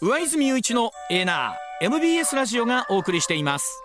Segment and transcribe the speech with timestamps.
[0.00, 3.82] 上泉雄一のエナー MBS ラジオがお送りしています。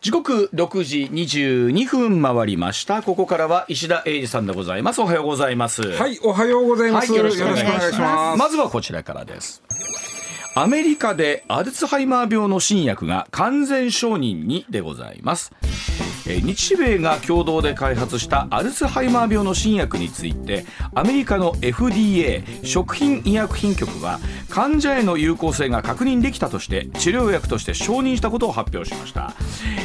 [0.00, 3.02] 時刻6時22分回りました。
[3.02, 5.00] ここからは石田英二さんでございます。
[5.00, 5.92] おはようございます。
[5.92, 7.64] はいおはようございます、はい、よろしくお願いし
[8.00, 8.38] ます。
[8.38, 9.62] まずはこちらからです。
[10.56, 15.52] アメリカでアルツハイマー病の新薬が完全承認にでございます
[16.28, 24.20] 日米が共同で開発したアルツハイマー病の新薬についてアメリカの FDA 食品医薬品局は
[24.50, 29.34] 患者への有効性が確認できたとして治療薬として承認したことを発表しました。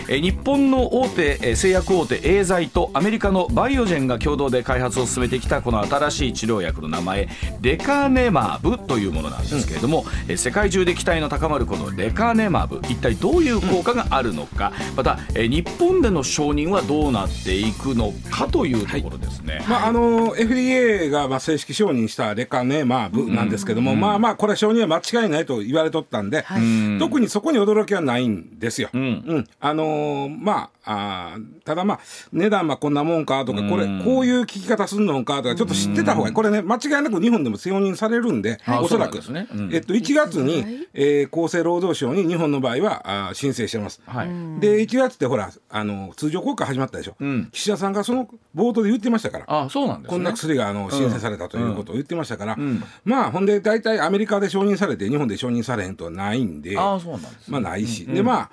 [0.07, 7.29] 日本の大手製薬大手エーザイとアメリカのバイオジェンが共同で開発を進めてきたこの新しい治療薬の名前
[7.61, 19.57] レカネマブというものなんですけれども、うん、世界中で期待の高まるこのレカネマブ一体どういう効果があるのか、また日本での承認はどうなっていくのかというところですね。
[19.57, 28.89] はい、まああの FDA がまあ正式承認したレカネマブなんですけども、まあまあこれ承認は間違いないと言われとったんで、はい、特にそこに驚きはないんですよ。
[28.93, 29.05] うん、う
[29.39, 31.99] ん、あのー、まああただまあ
[32.33, 36.33] 値段はこんなもんかとかこれこういう聞き方すんのかとかちょっと知ってた方がいい。
[36.33, 39.47] これね間違いなく日本でも承認されるんでおそらく、ね。
[39.53, 44.27] うん、えっと、1月に、えー、厚生労働省に日本の場合はあ申請してます、はい、
[44.59, 49.45] で1月ってほらあの通常国会始まったでしょ、うん、岸田さんがその冒頭で言ってましたから。
[49.47, 56.77] あそうなんです、ね、こんな薬があの申請されたということを言ってましたから、うん、まあほんで大体アメリカで承認されて日本で承認されへんとはないんで。
[56.79, 58.51] あそうなんです、まあないし、でまあ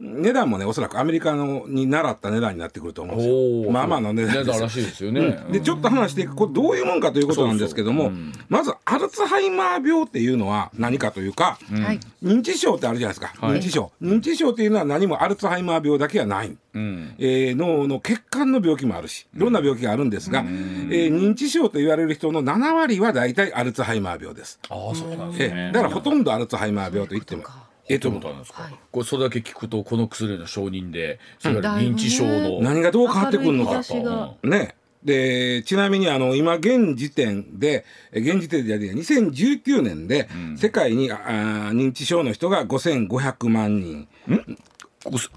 [0.00, 3.28] 値段もねおそらくアメリカのに習った値段になってくると思うんです
[3.66, 3.70] よ。
[3.72, 4.60] まあまあの値段です。
[4.60, 13.90] らしいですよね、うん、でちょっと話していくこれどういうもんかということなんですけども、うん、まずアルツハイマー病っていうのは何かというか、うん、認知症ってあるじゃないですか、はい、認知症。
[14.00, 24.60] 認知症っていうのは何もアルツハイマー病だけはない、うん、えー、脳の血管の病気もあるしいろんな病気があるんですが、うん、えー、認知症と言われる人の7割は大体アルツハイマー病です。
[24.68, 27.42] あそうなんですね、えー、だからほとんどアルツハイマー病と言っても
[27.88, 34.36] えと思ったんですか、はい、これそれだけ聞くとこの薬の承認でそれから認知症の、何がどう変わってくるのかと。
[34.42, 34.74] ね。
[35.04, 44.08] でちなみにあの今現時点で現時点で2019年で世界に、うん、あ認知症の人が5500万人。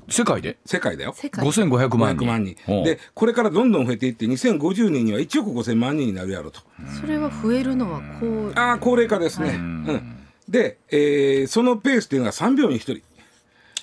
[0.10, 0.58] 世界で？
[0.66, 1.14] 世界だよ。
[1.14, 6.62] 5500万人万人でこれからどんどん増えていって2050年には1億5000万人になるやろと。
[7.00, 8.54] それは増えるのはこう。
[8.56, 10.21] あ高齢化ですね、うん
[10.52, 13.02] で、えー、そのペースっていうのが3秒に1人。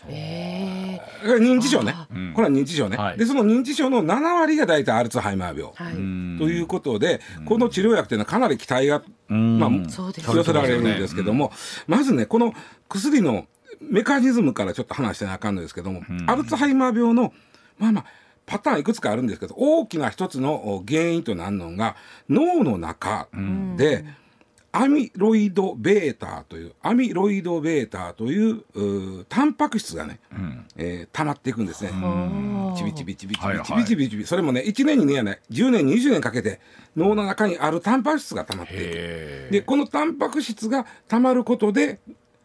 [0.06, 1.94] えー、認知症ね、
[2.34, 11.52] これは認知症ね、はい、でその認知症の7割が大体アルツハイマー病、はい、ということで、この治療薬というのはかなり期待が、まあ、寄せられるんですけども、
[11.88, 12.54] まずねこの
[12.88, 13.46] 薬の
[13.80, 17.32] メカニズムからちょっと話してなあかんのですけども、アルツハイマー病の
[17.78, 18.04] まあまあ
[18.46, 21.96] パターンいくつかあるんですけど大きな一つの原因となるのが
[22.30, 23.28] 脳の中
[23.76, 24.14] で、うん
[24.78, 31.90] アミロイド β というアミロイド β といううタンパク質がね、うん、えー、溜まっていくんですね。
[32.76, 36.60] ちびちびちびちびちびちびちびそれもね1年にねやね10年20年かけて
[36.96, 39.52] 脳の中にあるタンパク質が溜まっていく。
[39.52, 41.98] でこのタンパク質が溜まることで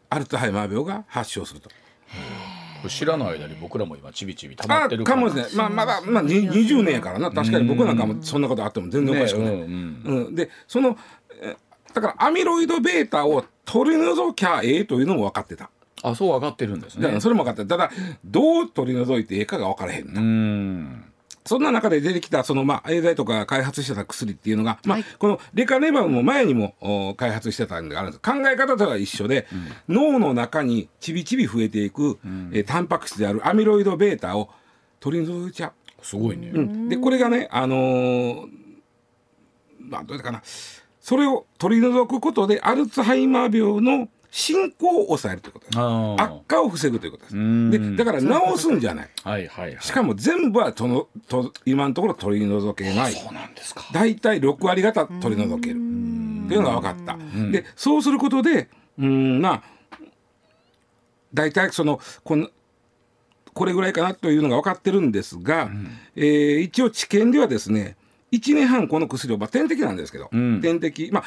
[0.09, 1.69] アルツハイマー病が発症すると。
[2.89, 10.97] 知らない間に僕らも今ちびちび溜まってるかもしれないまあまだまあ20年やからな確かに僕なんかもそんなことあっても全然おかしくない、ねうん、うん、でその
[11.94, 15.70] だからアミロイド β を取り除きゃええというのも分かってた。
[16.02, 17.22] あそう分かってるんですね。
[17.22, 17.78] それも分かってた。
[17.78, 17.92] だ
[18.26, 21.06] どう取り除いてええかが分からへんん。
[21.46, 28.22] そんな中で出てきたそのまあエーザイとか開発してた薬っていうのが、まあ、このレカネマブも前にも開発してたんであるんです。
[28.22, 29.48] 考え方とは一緒で、
[29.88, 34.50] うん、脳の中にちびちび増えていく、うん、えタンパク質であるアミロイド β を
[35.00, 35.74] 取り除いちゃう。
[36.06, 38.48] すごいね、うん、でこれがねあのー、
[39.80, 40.42] まあどうかな
[41.03, 45.78] それを取り除くことでアルツハイマー病の進行を抑えるということです。
[45.78, 47.72] 悪化を防ぐということです。
[47.72, 49.09] でだから治すんじゃない。
[49.22, 53.12] はいはい、はい、しかも全部はとのと今のところ取り除けない。
[53.12, 53.84] そうなんですか。
[53.92, 55.75] 大体6割方取り除ける。
[55.75, 55.78] っ
[56.47, 57.18] ていうのが分かった。
[57.52, 59.63] でそうすることでうんまあ
[61.33, 62.48] 大体そのこの
[63.54, 67.98] これぐらいかなというのが分かってるんですが、うん、えー、一応治験ではですね
[68.33, 71.24] 1年半この薬を、まあ、点滴なんですけど、うん、点滴まあ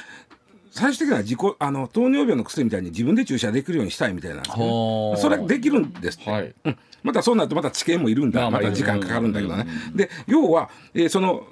[0.72, 6.54] 最終的には自己あの糖尿病の薬みたいに自分で注射できるようにしたいみたいなんですけど、それできるんですって、はい。
[6.64, 11.46] うん、またそうなるとまた治験もいるんだ、また時間かかるんだけどね、で要は、えー、その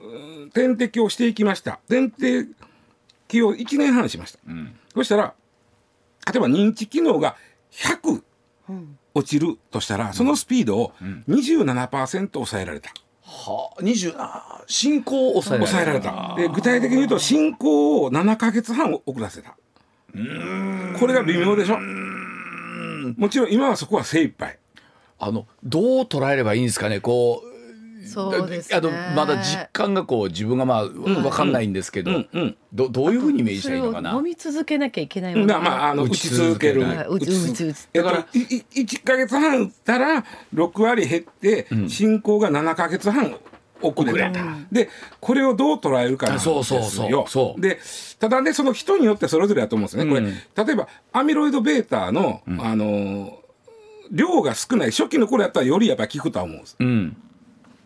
[0.53, 1.81] 点滴をしていきました。
[1.89, 2.45] 点滴
[3.43, 5.33] を1年半しました、うん、そしたら
[6.31, 7.37] 例えば認知機能が
[7.73, 8.23] 100
[9.15, 10.93] 落ちるとしたら、そのスピードを
[11.29, 12.93] 27%抑えられた。
[13.35, 16.35] はあ、20あ進行を抑えられた。
[16.37, 19.57] で具体的に言うと進行を7か月半遅らせた。
[20.99, 21.79] これが微妙でしょ？
[23.19, 24.59] もちろん今はそこは精一杯。
[25.19, 27.54] あのどう捉えればいいんですかねこう
[28.07, 28.77] そうですね。
[28.77, 34.13] あのまだ実感がこう自分がまあ分かんないんですけど、うんうんどどういうふうにイメージしたらいいのかな？
[34.15, 36.81] 飲み続けなきゃいけないものまあまああの打ち続ける。
[36.81, 37.11] 続ける。
[37.11, 40.25] 打ち打ち打ちえっといい1か月半打ったら
[40.55, 43.39] 6割減って進行が7か月半
[43.81, 44.11] 遅れた。
[44.13, 44.45] 遅れた。
[44.73, 44.89] で
[45.21, 46.63] これをどう捉えるかなんですよ。
[46.65, 47.29] そうそうそう。
[47.29, 47.61] そう。
[47.61, 47.79] で
[48.19, 50.11] ただねその人によってそれぞれだと思うんですよね。
[50.11, 53.45] これ、うん例えばアミロイド β の、あのー
[54.11, 56.77] 量が少ない初期の頃やったらよりやっぱり効くとは思うんです。
[56.79, 57.17] うん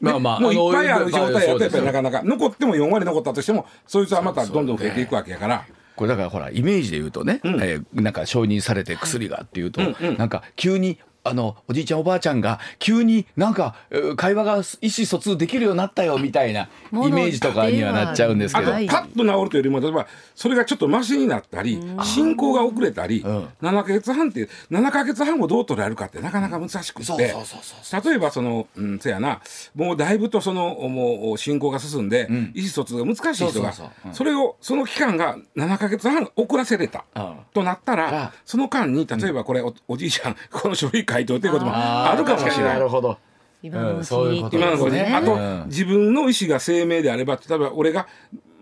[0.00, 2.24] まあまあもういっぱいある状態やとやっぱりなかななか。
[2.24, 5.66] 残っても4割残ったとしてもそいつはまたどんどん増えていくわけやから。
[5.96, 9.80] これだからほらイメージで言うとね、えーなんか承認されて薬がっていうと、
[10.16, 10.98] なんか急に
[11.28, 18.74] あのおじいちゃんおばあちゃんが急になんかえー会話が意思疎通できるようになったよみたいなイメージとかにはなっちゃうんですけど。
[18.74, 23.22] あとパッと治るというよりも例えばそれがちょっとマシになったり進行が遅れたりん。
[23.24, 27.12] 7か月半って7か月半をどう捉えるかってなかなか難しくって。
[27.18, 29.40] 例えばそのうんせやな。
[29.74, 33.72] もうだいぶとそのもう進行が進んで意思疎通が難しい人が
[34.12, 37.34] それをその期間が7か月半遅らせれたうん。
[37.52, 37.96] となったあ。
[37.96, 42.74] らその間に例えばこれおおじいちゃんこの書類書いといていうこともあるかもしれない。
[42.74, 43.18] なるほど。
[43.62, 44.56] 今のうちうんそういうにこと。
[44.56, 48.06] 今の子ね、あと、うん自分の意思が鮮明であれば例えば俺が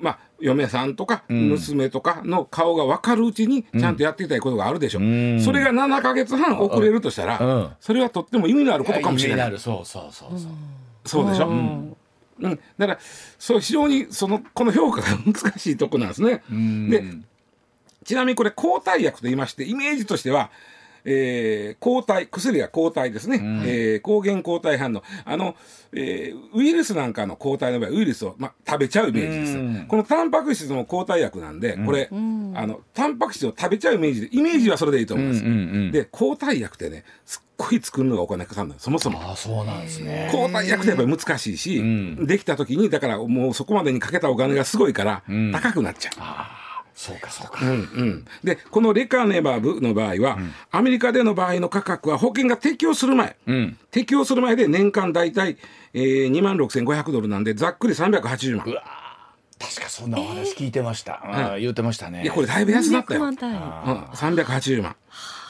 [0.00, 5.41] まあ嫁さんとか娘とかの顔が分かるうちにちゃんとやっていきたいことがあるでしょ、ん。
[5.41, 7.70] それが7か月半遅れるとしたら、うん。
[7.81, 9.59] それはとっても意味のあることかもしれない。
[9.59, 10.50] そうそうそうそう、
[11.05, 11.59] そうでしょ、ううん。
[11.59, 11.97] ん
[12.79, 12.99] だから
[13.38, 16.43] そう非常にそのこの評価が難しいとこなんですね。
[16.52, 16.91] ん。
[16.91, 17.02] で
[18.05, 20.50] ちなみにこれ抗体薬と言いましてイメージとしては、
[21.06, 25.03] えー抗体薬が抗体ですね、えー抗原抗体反応。
[25.25, 25.55] あの、
[25.93, 29.87] えーウイルスなんかの抗体の場合ウイルスを、ま、食べちゃうイメージです、うん。
[29.88, 32.14] このタンパク質の抗体薬なんでこれ、あ
[32.67, 35.93] のタンパク質を食べちゃうイメージでイメージはそれでいいと思います、うんうんうん。
[35.93, 39.23] で抗体薬ってねすっごい作るのがお金かかるのよそもそも。
[39.23, 40.29] ああそうなんですね。
[40.32, 42.26] 抗体薬ってやっぱり難しいし、ん。
[42.26, 45.52] できた時にだからもうそこまでにかけたお金がすごいからん。
[45.52, 46.66] 高くなっちゃう。
[46.97, 47.59] そうかそうか。
[47.63, 50.39] うんうん、でこのレカネマブの場合は、
[50.71, 53.79] アメリカでの場合の価格は保険が適用する前、うん。
[53.91, 55.59] 適用する前で年間大体、
[55.93, 58.67] えー、2万6500ドルなんでざっくり380万。
[58.67, 58.83] うわ
[59.59, 62.23] 確かそんなお話聞いてました、あー言ってましたね。
[62.23, 63.25] いやこれだいぶ安なった300よ。
[63.25, 63.33] うん、
[64.13, 64.97] 380万。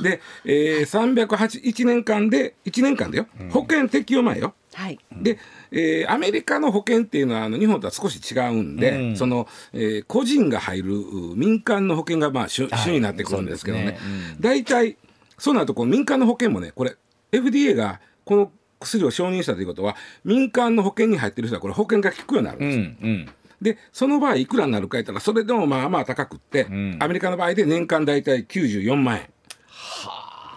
[0.01, 4.55] で、えー、381年間で1年間だよ、保険適用前よ。
[4.75, 4.99] はい。
[5.13, 5.39] で、
[5.71, 9.17] えーアメリカの保険っていうのはあの日本とは少し違うんで、うん。
[9.17, 13.83] その、えー個人が入るう民間の保険がまあ主,、主になってくるんですけどね。
[13.85, 14.37] そうですね。
[14.41, 14.97] 大体
[15.39, 16.97] そうなるとこの民間の保険もねこれ
[17.33, 22.83] FDA がこの薬を承認したということは民間の保険に入ってる人はこれ保険が効くようになるんうですよ。
[22.85, 23.29] んうん。
[23.61, 26.99] でその場合いくらになるか言ったらそれでもまあまあ高くって、ん。
[27.01, 29.29] アメリカの場合で年間大体94万円。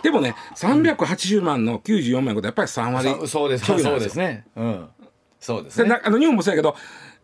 [0.03, 3.65] でもね380万の94万円ことやっぱり3割そそうです。
[3.65, 4.45] そうですね。
[4.55, 4.87] うん
[5.39, 6.75] そうですでねなあの日本もそうやけど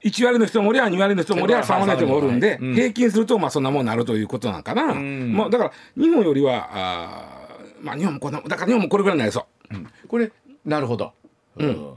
[0.04, 2.76] 1割の人もおりゃ2割の人もおりゃ3割の人もおるんで、うん。
[2.76, 5.34] 平均するとまあそんなもんなるということなんかな、ん。
[5.34, 9.88] まあ、だから日本よりはあーまあ日本もこんなだから日本もこれぐらいになりそううん。
[10.08, 10.32] これ
[10.64, 11.12] なるほど。
[11.58, 11.94] うん。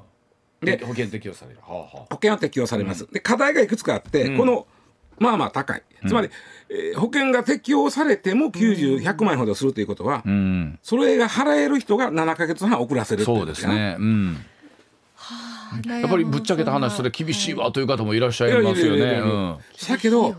[0.63, 1.59] でで保険適用される。
[1.61, 1.97] はあはあ。
[1.99, 4.67] 保険は適用されます、で課題がいくつかあって、この
[5.19, 5.83] まあまあ高い。
[6.07, 6.31] つまり、
[6.71, 10.79] えー保険が適用されても90100万円ほどするということは、うん。
[10.83, 13.97] それが払える人が7か月半遅らせるっていそうですね。
[13.99, 14.37] うん
[15.87, 19.35] やっぱりぶっちゃけた話それ厳しいわという方もいらっしゃいますよいやいやいやいやねう。
[19.35, 19.59] ん
[19.89, 20.35] だけど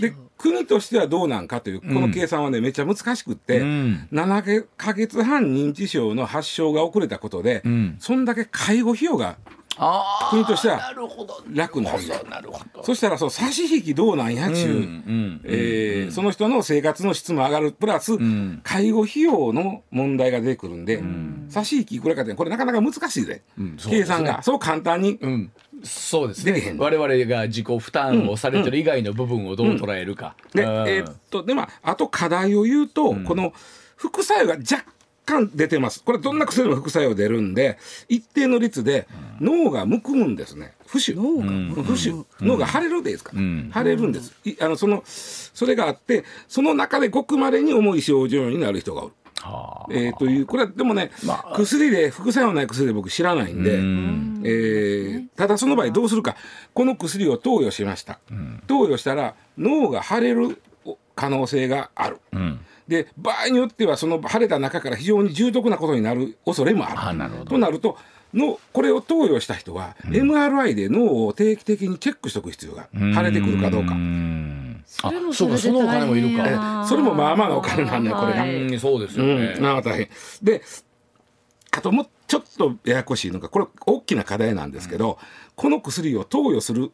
[0.00, 4.08] で国としてはどうなんかというこの計算はね、めっちゃ難しくって、うん。
[4.12, 7.96] 7か月半認知症の発症が遅れたことで、ん。
[7.98, 9.63] そんだけ介護費用があ
[10.30, 10.92] 国としては
[11.52, 12.84] 楽になるなるほど。
[12.84, 17.72] そしたらそう差し引きどうなんやちゅう、うんえーその人の生活の質も上がる。
[17.72, 18.60] プラス、ん。
[18.62, 21.02] 介護費用の問題が出てくるんで、
[21.48, 23.42] 差し引きいくらかってこれなかなか難しいで、
[23.88, 24.42] 計算が。
[24.42, 25.52] そう簡単に、うん。
[25.82, 26.74] そうですね。
[26.78, 30.36] 我々が自己負担をされてる以外の部分をどう捉えるか。
[30.54, 30.70] で、うん。
[30.88, 33.52] えーっとでまああと課題を言うと、この
[33.96, 34.84] 副作用が若
[35.24, 36.02] 干出てます。
[36.02, 37.78] これどんな薬でも副作用出るんで
[38.08, 39.06] 一定の率で
[39.40, 40.74] 脳がむくむんですね。
[40.86, 41.14] 浮腫。
[41.14, 42.12] 脳が、浮腫。
[42.40, 43.70] 脳が腫れるでいいですか、ん。
[43.74, 44.34] 腫れるんです。
[44.44, 49.14] いあのそのそれがあってその中でごくまれに重い症状になる人がおる。
[49.40, 49.92] はあ。
[49.92, 51.56] えー、というこれはでもね、まあ。
[51.56, 54.42] 薬で副作用ない薬で僕知らないんで、ん。
[54.44, 56.36] えーただその場合どうするか。
[56.74, 58.20] この薬を投与しました、
[58.66, 60.60] 投与したら脳が腫れる
[61.16, 67.00] 可能性がある、うんで場合によってはその腫れた中から非常に重篤なことになる恐れもある。
[67.00, 67.96] あなるとなると
[68.34, 73.94] のこれを投与した人は、MRI で脳を定期的にチェックしておく必要がある腫れてくるかどうか。
[73.94, 76.84] んそれもそうかそのお金もいるか。
[76.86, 78.40] それもまあまあなお金なんだよこれが。
[78.40, 78.62] はい。
[78.62, 80.08] うんそうですようねん、まあ大変。
[80.42, 80.62] で
[81.70, 85.18] あともうちょっとややこしいのがこれ大きな課題なんですけど、
[85.54, 86.90] この薬を投与する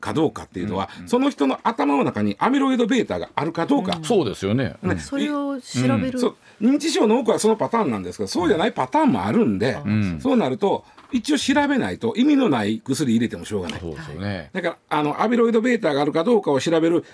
[0.00, 4.76] かどうかっていうのは、その人の頭の中にアミロイド β があるかどうか、そうですよね。
[4.82, 4.98] ね。
[4.98, 6.18] それを調べる、
[6.60, 9.78] 認知症の多くはそのパターンなんですけどそうじゃないパターンもあるんで、
[10.20, 13.80] そうなると一応調べないと意味のない薬入れてもしょうがない。
[13.80, 14.50] そうですよね。
[14.52, 17.04] だからあのアミロイド β があるかどうかを調べる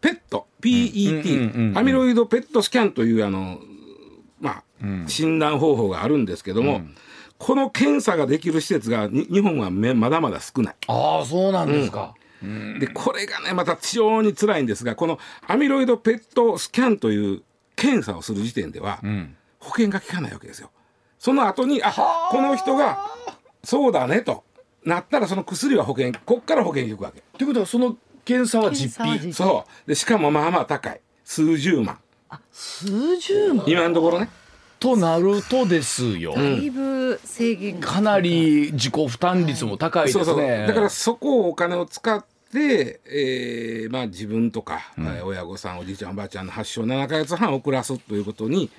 [0.00, 3.60] ペット PET、うんうんうんうんアミロイドペットスキャンというあの
[4.40, 4.62] まあ、
[5.06, 6.80] 診断方法があるんですけども、
[7.36, 10.74] この検査ができる施設がに日本はめまだまだ少ない。
[10.86, 12.14] ああそうなんですか
[12.78, 17.42] でこれがねまた非常に辛いんですがこのアミロイドペットスキャンという
[17.76, 19.36] 検査をする時点では、ん。
[19.58, 20.70] 保険が効かないわけですよ。
[21.18, 21.92] その後にあ
[22.30, 22.98] この人が
[23.62, 24.42] そうだねと
[24.84, 27.22] なったらその薬は保険こっから保険に行くわけ。
[27.36, 29.32] ということはその検査は実費。
[29.32, 29.88] そう。
[29.88, 31.00] でしかもまあまあ高い。
[31.24, 31.98] 数十万。
[32.50, 33.64] 数十万。
[33.68, 34.30] 今のところね。
[34.80, 37.86] となるとですよ、だいぶ制限が。
[37.86, 48.70] かなり自己負担率も高いですね、そうそうだからそこをお金を使って、えーまあ、自分とか、えー親御さんおじいちゃんおばあちゃんの発症7か月半遅らすということに、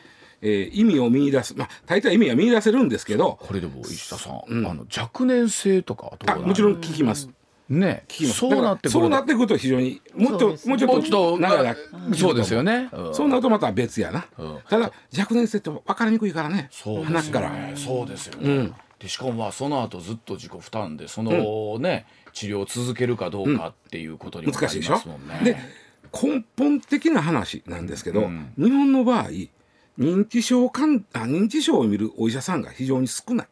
[0.42, 7.30] えー意味を見出すまあ大体意味は見出せるんですけどこれでも石田さん、あの若年性とかあもちろん聞きます。
[7.72, 8.04] ね。
[8.08, 8.38] 聞きます。
[8.40, 11.76] そうなってくるそうなってくると非常にもっとそうですもうちょっと長ら
[12.16, 13.10] そうですよね、う。
[13.10, 13.16] ん。
[13.16, 14.60] そうなるとまた別やな、うん。
[14.70, 16.68] ただ若年性って分かりにくいからね。
[16.72, 18.72] そうです話から、ねそうですよね、
[19.02, 24.94] でしかもまあその後ずっと自己負担でそのね、治療を続けるかどうかっていうことにもなり難しいでしょ？
[24.94, 25.40] ますもんね。
[25.44, 25.58] で
[26.14, 29.30] 根本的な話なんですけど、日本の場合
[29.98, 33.48] 認知症患あ認知症を見るお医者さんが非常に少ない。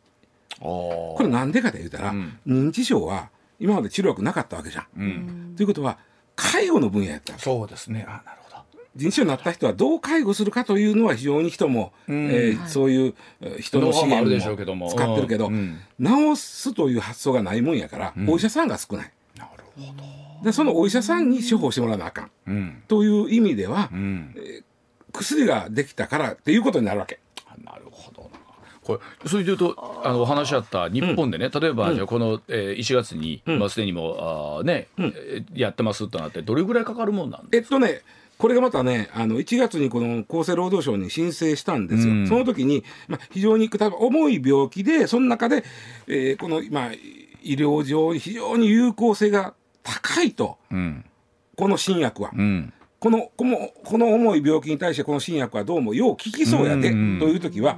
[0.59, 2.13] これなんでかと言ったら、
[2.45, 3.29] 認知症は
[3.59, 4.85] 今まで治療薬なかったわけじゃん。
[4.97, 5.99] うん、ということは
[6.35, 8.05] 介護の分野やったそうですね。
[8.07, 8.38] あなる
[8.99, 14.87] 認知症になった人はどう介護するかというのは非常に人も、えーそういうえー人の資源しょうけども。
[14.87, 15.79] も使ってるけど、うん。
[16.01, 19.11] 治すという発想がないもんやから、お医者さんが少ない。
[19.37, 22.31] なるほど、でそのお医者さんに処方してもらわなあかん。
[22.47, 22.83] うん。
[22.87, 24.35] という意味では、うん、
[25.13, 27.19] 薬ができたからっていうことになるわけ。
[27.63, 28.29] なるほどな。
[28.83, 38.01] これそれでいうとあのお話しあった日本でね、例えば、じゃあこの、えー、1月に、まあ、すでにもうあーね、えーやってますとなってどれぐらいかかるもんなんでえっとね
[38.39, 42.27] これがまたねあの1月にこの厚生労働省に申請したんですよ、うん。
[42.27, 45.65] その時に、まあ、非常に例えば重い病気でその中で、
[46.07, 46.93] えーこの、まあ、
[47.43, 49.53] 医療上に非常に有効性が
[49.83, 50.57] 高いと。
[50.71, 51.05] うん。
[51.57, 52.73] この新薬は、うん。
[52.99, 57.77] このこのこの重い病気に対してこの新薬はどうもよう効きそうやで、うんという時は、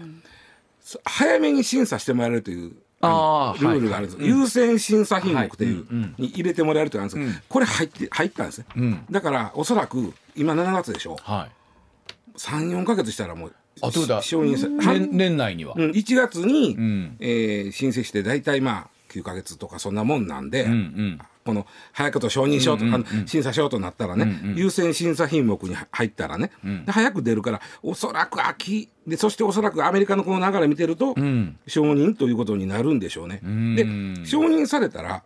[0.79, 5.85] そ早めに審査してもらえるというあルールがあるんです、はいはい優先審査品目という、
[6.17, 9.05] に入れてもらえるというのがあるんです、これ入って入ったんですね、うん。
[9.09, 11.17] だからおそらく今7月でしょ。
[11.21, 12.37] はい。
[12.37, 17.17] 34か月したらもうあ承認さ年年内には、うん、1月に、ん。
[17.19, 26.51] えー申請して大体まあ9か月とかそんなもんなんで、うんうんこの早いこと承認しようとか、審査しようとなったらね、優先審査品目に入ったらね、
[26.85, 31.57] で早く出るからおそらく秋でそしておそらくアメリカのこの流れ見てると、ん。
[31.67, 33.41] 承認ということになるんでしょうね。
[33.43, 33.75] ん。
[33.75, 33.83] で
[34.25, 35.23] 承認されたら、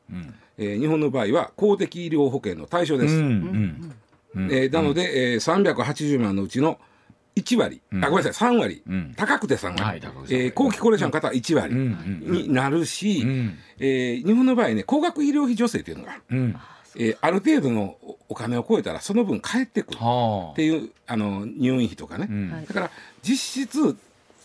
[0.58, 3.16] えー日本の場合は公的医療保険の対象です。
[3.16, 3.22] うん
[4.36, 6.80] うんえーなので、えー、380万のうちの
[7.36, 8.52] 1割、あごめんなさい。
[8.52, 9.14] 3割、ん。
[9.16, 10.46] 高くて3割、はい高くて3割。
[10.46, 13.58] えー後期高齢者の方は1割になるし、ん。
[13.80, 16.56] えー日本の場合ね高額医療費助成というのがある、うん
[16.98, 21.18] えーある程度のおお金を超えたらその分返ってくるはっていうあ。
[21.18, 22.66] の入院費とかね、はい。
[22.66, 22.90] だから
[23.22, 23.98] 実質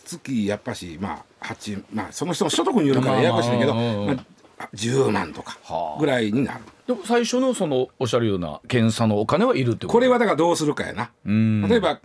[0.03, 4.15] 月やっぱしまあ8まあその人の所得によるからややこしいんだけど、まあまあうんうん。
[4.15, 4.21] ま
[4.59, 5.99] あ、10万とかはあ。
[5.99, 6.59] ぐらいになる。
[6.87, 9.87] でも最初のそのおっしゃるような検査のお金はいるってこと？
[9.93, 11.09] これはだからどうするかやな。
[11.25, 11.67] うん。
[11.69, 11.99] 例えば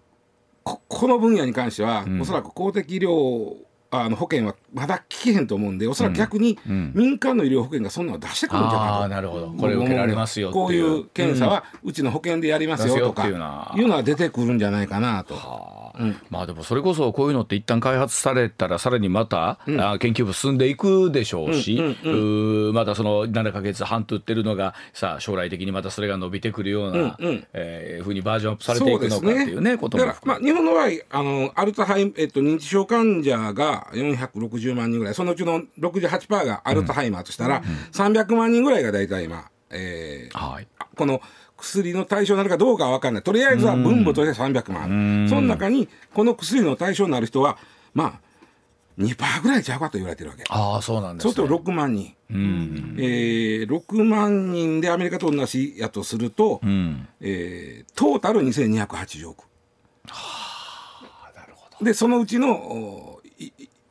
[0.66, 3.54] ここの分野に関しては、おそらく公的医療
[3.88, 6.58] あの保険はまだ効けへんと思うんでおそらく逆に
[6.92, 8.94] 民間の医療保険がそんなの出してくるんじゃないかと。
[8.94, 9.46] ああなるほど。
[9.52, 15.36] これ受けられますよってこういう検査はうちの保険でやりますよとかいうのは出てくるんじゃないかなと。
[16.30, 27.16] まあでもそれこそこういうのって一旦開発されたらさらにまた、あー研究部進んでいくでしょうし、うーまたその7か月半と言ってるのがさあ将来的にまたそれが伸びてくるような、
[27.52, 37.62] えーふうにバージョンアップされていくのかっていうねこともだから、まあ、日本の場合あのアルツハイ、えっと、認知症患者が460万人ぐらいそのうちの68%がアルツハイマーとしたら、
[37.92, 40.68] 300万人ぐらいが大体今、えーはい。
[40.96, 41.20] この
[41.56, 47.58] 薬の対象になるかどうかは分かんないとりあえずは分母として300万その中にこの薬の対象になる人は
[47.94, 48.26] まあ
[48.98, 50.44] 2%ぐらいちゃうかと言われてるわけ。
[50.48, 51.34] ああそうなんですね。
[51.34, 57.06] そうすると6万人、うんえー、6万人でアメリカと同じやとすると、うん。
[57.20, 59.44] えートータル2280億。
[61.36, 61.84] なるほど。
[61.84, 63.20] でそのうちの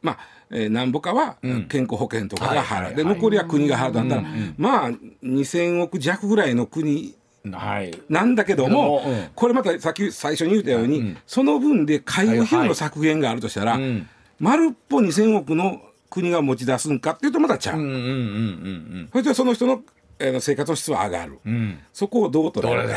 [0.02, 0.18] まあ、
[0.50, 1.38] えー、なんぼかは
[1.70, 4.24] 健康保険とかが払う、はいはいはいで残りは国が払うとなったら、
[4.58, 7.16] まあ2,000億弱ぐらいの国
[7.52, 7.94] はい。
[8.10, 14.08] なんだけども、うんこれまたさっき最初に言ったように、その分で介護費用の削減があるとしたら、ん
[14.40, 19.82] 丸っぽ2,000億の国が持ち出すんかっていうとまたちゃう、うんうんうんうんそれでその人の、
[20.20, 21.54] えー生活の質は上がる、うん。
[21.54, 21.80] うん。
[21.94, 22.96] そこをどう捉えるか。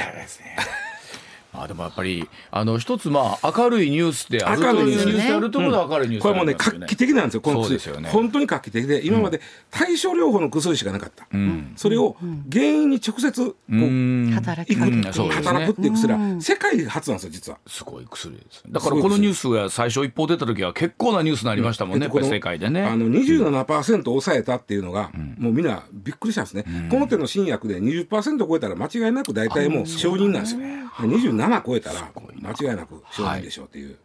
[1.63, 6.55] あでもやっぱりあの一つまあ明るいニュースであると明るいニュースいうニュースであるところで明るいニュースこれもうね。
[6.59, 7.41] 画期的なんですよ。
[7.41, 7.69] この薬。
[7.69, 8.09] そうですよね。
[8.11, 11.73] 本当に画期的で今まで対症療法の薬しかなかった、ん。
[11.77, 12.17] それを
[12.51, 14.31] 原因に直接こう、うん。
[14.35, 14.97] 働きかけて。
[14.97, 15.13] うん。
[15.13, 15.47] そうですね。
[15.47, 17.59] 働くっていう薬は世界初なんですよ実は。
[17.67, 22.83] すごい薬ですだからこのニュースが最初一報出た時は結構なニュースになりましたもんね、やっぱり世界でね。
[22.83, 30.61] あの27%抑えたっていうのが、もうみんなびっくりしたんですね、この手の新薬で20%超えたら間違いなく大体もう承認なんですよ、
[31.01, 33.97] 27超えたら間違いなく承認でしょうっていう。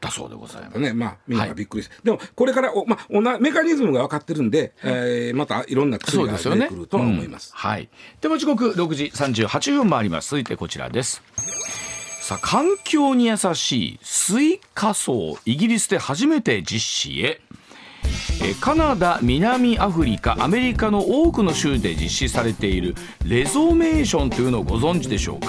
[0.00, 7.52] だそうでございますねまあ、みんながびっくりして、でもこれからお、まあ、おなメカニズムが分かってるんで、えーまたいろんな薬が出てくるとは思います。
[7.54, 7.88] うんはい。
[8.20, 10.30] でも時刻6時38分回ります。
[10.30, 11.22] 続いてこちらです。
[12.20, 17.40] さあ環境に優しい水化層イギリスで初めて実施へ。
[18.60, 22.94] カナダ南アフリカアメリカの多くの州で実施されている
[23.24, 25.48] レゾメーションというのをご存知でしょうか、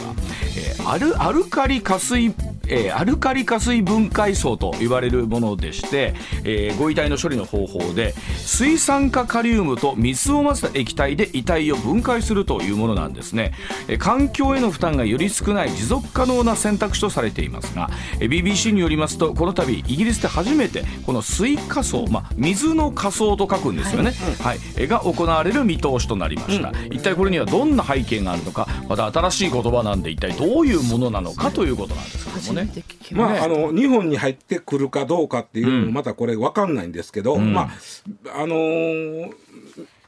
[0.91, 2.33] アルアルカリ加水
[2.67, 13.53] えーアルカリ加水分解層と言われるものでして、えーご遺体の処理の方法で水酸化カリウムと水を混ぜた液体で遺体を分解するというものなんですね、
[13.88, 24.59] えー環境への負担がより少ない持続可能な選択肢とされていますが、えー BBC によりますとこの度イギリスで初めてこの水化層、ま、水の仮想と書くんですよね、はい。
[24.77, 32.83] えーが行われる見通しとなりました、一体これにはどんな背景があるのかまた新しい言葉なんで一体どういうものなのかということなんですけどもね。
[33.12, 33.43] ままあ。
[33.45, 39.33] あの日本に入ってくるかどうかっていうのもまたこれ分かんないんですけど、まああのー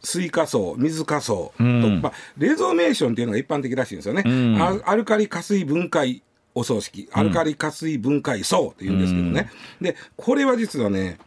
[0.03, 4.23] 水化層水化層と、まあ、レゾメーションっていうのが一般的らしいんですよね、
[4.61, 6.21] アアルカリ加水分解
[6.53, 9.49] お葬式アルカリ加水分解層っていうんですけどね、
[9.81, 11.17] でこれは実はね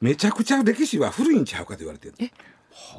[0.00, 2.14] めちゃくちゃ歴史は古いんちゃうかと言われてる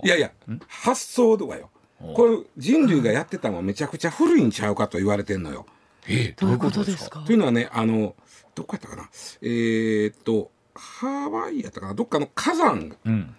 [0.04, 0.32] いやいや
[0.68, 1.70] 発想とかよ。
[2.16, 5.66] これ人類がやってたのはめちゃくちゃ古いんちゃうかと言われてんのよ。
[6.08, 6.34] え？
[6.36, 7.20] ーどういうことですか？
[7.22, 8.16] というのはねあの
[8.56, 9.10] どこやったかな？
[9.42, 11.94] えーっとハワイやったかな？
[11.94, 13.36] どっかの火山うん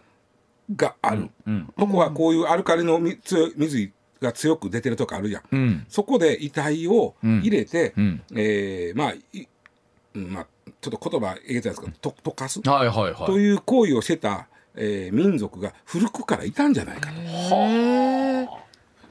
[0.76, 1.72] がある、うん。
[1.76, 5.86] とこはこういうアルカリのみ強い水が強く出てるとこあるじゃん、うん。
[5.88, 8.22] そこで遺体を入れて、うん。
[8.34, 9.48] えーまあい
[10.14, 10.46] うんまあ
[10.82, 13.14] ちょっと言葉えげつないですけどと溶かすはいはいはい。
[13.26, 17.16] という行為をしてた、えー民族が古くからいたんじゃないかと。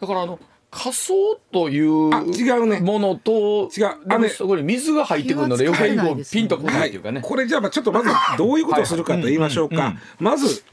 [0.02, 0.38] だからあの
[0.70, 1.14] 仮想
[1.52, 2.82] というあ違うね。
[2.82, 3.86] ものと違う。
[3.86, 9.76] あでもねそこに水が入ってくるので気は余計にピンとこないっていうかね、これじゃあまあちょっとまずどういうことをするかと言いましょうか。
[9.76, 9.86] はい。
[9.86, 10.64] はいまず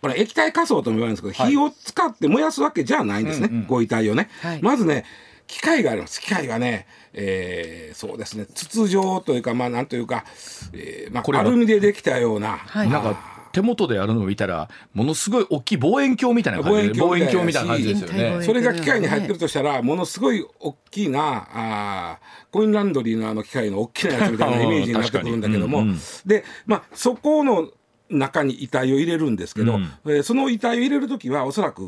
[0.00, 1.52] これ液体仮想とも言われるんですけど、はい。
[1.52, 3.66] 火を使って燃やすわけじゃないんですね、うんうん。
[3.66, 4.62] ご遺体をね、はい。
[4.62, 5.04] まずね
[5.46, 6.20] 機械があります。
[6.20, 8.46] 機械がね、えーそうですね。
[8.46, 10.24] 筒状というかまあなんというか、
[10.72, 12.90] えーまあ、これはアルミでできたような、はい。
[12.90, 18.42] なんか手元でやるのを見たらものすごい大きい望遠鏡みたいな感じで望望遠遠鏡みたいな感じですよね。
[18.42, 27.70] それが機械に入ってるとしたらものすごい大きなあーコインランドリーのあの機械の大きなやつみたいなイメージになってくるんだけども、うんうんで、まあ、そこの
[28.10, 29.82] 中に遺体を入れるんですけど、うん。
[30.06, 31.82] えーその遺体を入れる時はおそらく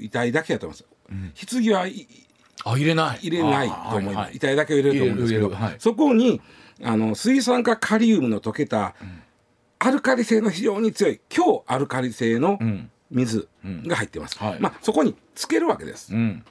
[0.00, 0.78] 遺体だけやと思い
[1.10, 1.46] ます。
[1.62, 2.06] 棺はい
[2.64, 3.18] あ入れない。
[3.22, 4.36] 入れないと思います、いはい。
[4.36, 6.40] 遺体だけを入れると思うんですけど、そこに
[6.82, 8.94] あの水酸化カリウムの溶けた、
[9.78, 12.90] アルカリ性の非常に強い強アルカリ性のうん。
[13.10, 14.60] 水が入ってます、はい。
[14.60, 16.44] まあ、そこにつけるわけです、うん。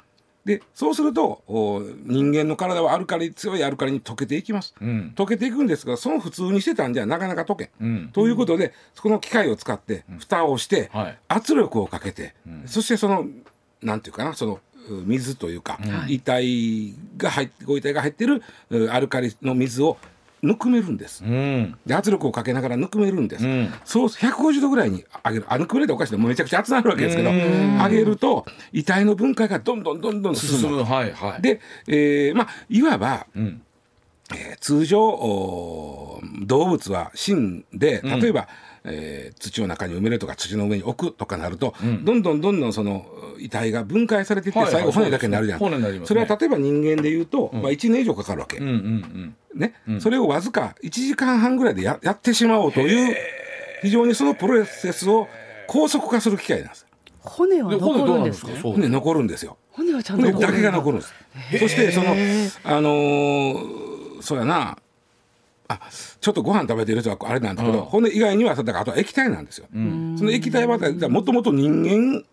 [0.43, 5.13] でそうするとお人間の体はアルカリ強いアルカリに溶けていきます、うん。
[5.15, 8.09] 溶けていくんですがその普通にしてたんじゃなかなか溶けん、うん。
[8.11, 11.17] ということでこの機械を使って蓋をしてはい。
[11.27, 12.33] 圧力をかけて、
[12.65, 13.27] そしてその
[13.83, 14.59] なんていうかなそのう
[15.05, 19.97] 水というか、遺体が入ってご遺体が入ってるうアルカリの水を
[20.41, 21.23] ぬくめるんです。
[21.23, 21.77] うん。
[21.85, 23.73] で圧力をかけながらぬくめるんです、うん。
[23.85, 27.77] そう150度ぐらいに上げるあぬくめるっておかしいでもうめちゃくちゃ熱なるわけですけどうん。
[27.77, 30.83] 上げると遺体の分解がどんどんどんどん進む進む。
[30.83, 31.41] はいはい。
[31.41, 33.61] で、えーまあいわば、うん。
[34.31, 38.47] えー通常動物は死んで例えば、
[38.87, 43.05] えー土の中に埋めるとか土の上に置くとかなると、どんどんどんどんその
[43.39, 46.07] 遺体が分解されていって、はいはい最後骨だけになるじゃん、そうです骨になりますね。
[46.07, 49.59] それは例えば人間でいうと、まあ、1年以上かかるわけ、うんうんうん。
[49.59, 49.73] ね。
[49.99, 53.15] それをわずか1時間半ぐらいでややってしまおうという
[53.81, 55.27] 非常にそのプロセスを
[55.67, 56.87] 高速化する機械なんです。
[57.21, 58.59] 骨は残るんですね？
[58.61, 59.57] 骨残るんですよ。
[59.71, 61.13] 骨はちゃんと骨だけが残るんです。
[61.59, 62.15] そしてその
[62.63, 64.77] あのー、そうやな
[65.67, 65.79] あ
[66.21, 70.77] ちょっとご飯食べてる人はあれなんだけど、うん、骨以外にはだからあとは液体なんですよ、うん、その液体は
[71.09, 72.23] もともと人間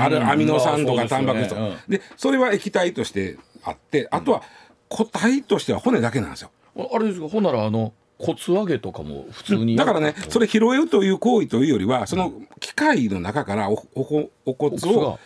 [0.00, 4.42] あるアミノ酸とかタンパク質とか、でそれは液体としてあってあとは
[4.88, 6.50] 個体としては骨だけなんですよ。
[6.92, 7.28] あれですか？
[7.28, 15.18] ほんならあの骨上げとかも普通にだからねそれ拾えるという行為というよりはその機械の中からおおお骨を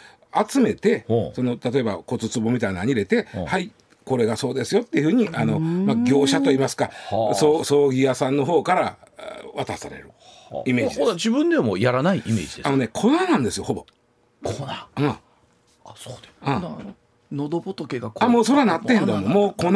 [0.48, 3.70] 集めてその例えば骨壺みたいなのに入れてはい
[4.04, 6.90] これがそうですよっていうふうにあの、まあ、業者といいますか
[7.34, 8.98] 葬儀屋さんの方から
[9.54, 10.10] 渡される
[10.66, 11.14] イメージです。
[11.14, 12.60] 自分でもやらないイメージです。
[12.64, 13.86] あのね粉なんですよほぼ。
[14.42, 14.50] 粉？
[14.98, 15.08] うん。
[15.08, 15.18] あ
[15.96, 16.94] そうで、うん。
[17.32, 19.06] 喉仏があもうそれはなってへん。
[19.06, 19.70] と思うもう粉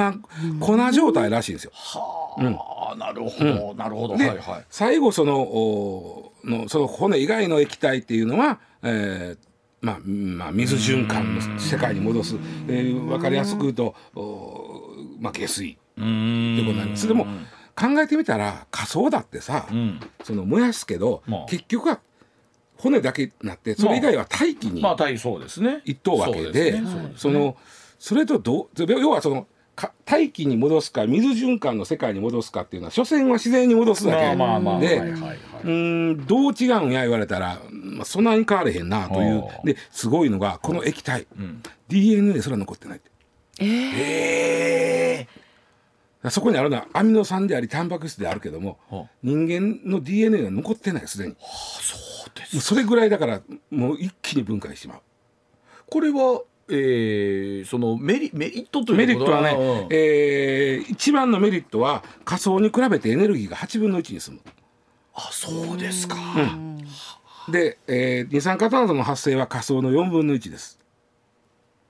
[0.61, 1.71] 粉状態らしいんですよ。
[1.75, 4.15] はあ、うん、なるほど、うん、なるほど。
[4.15, 4.39] はいはい、
[4.71, 9.39] 最後そのおのその骨以外の液体っていうのは、えー、
[9.87, 15.71] まあ、まあ、水循環の世界に戻す、えー、分かりやすく言うとお、まあ、下水。
[15.71, 17.07] ってことなんです。
[17.07, 17.25] でも
[17.77, 22.01] 考えてみたら火葬だってさ、うん、その燃やすけど、まあ、結局は
[22.79, 24.83] 骨だけになってそれ以外は大気に
[25.85, 26.81] 一等わけで
[27.17, 27.57] その
[27.99, 29.47] それとど要はその
[30.07, 34.37] 大気に戻すか水循環の世界に戻すかっていうのは所詮は自然に戻すだけ。
[34.81, 35.15] で
[35.65, 43.01] うんどう違うんや言われたら、まあ、そんなに変われへんなというですごいのがこの液体、うん、DNA すら残ってない
[43.59, 48.79] えー、えー、そこにあるのはアミノ酸でありタンパク質であるけども
[49.23, 51.31] 人間の DNA が残ってないすでに。
[51.33, 55.01] はあそうですそれぐらいだからもう一気に分解してしまう。
[55.91, 64.41] これはえー、そのメリメリットというメリットはね、うん、えー、一番のメリットは仮想に比べてエネルギーが8分の1に済む。
[65.15, 66.17] あそうですか。
[66.37, 66.41] う
[67.51, 70.79] ん、で、えー、二酸化炭素の発生は仮想の4分の1です。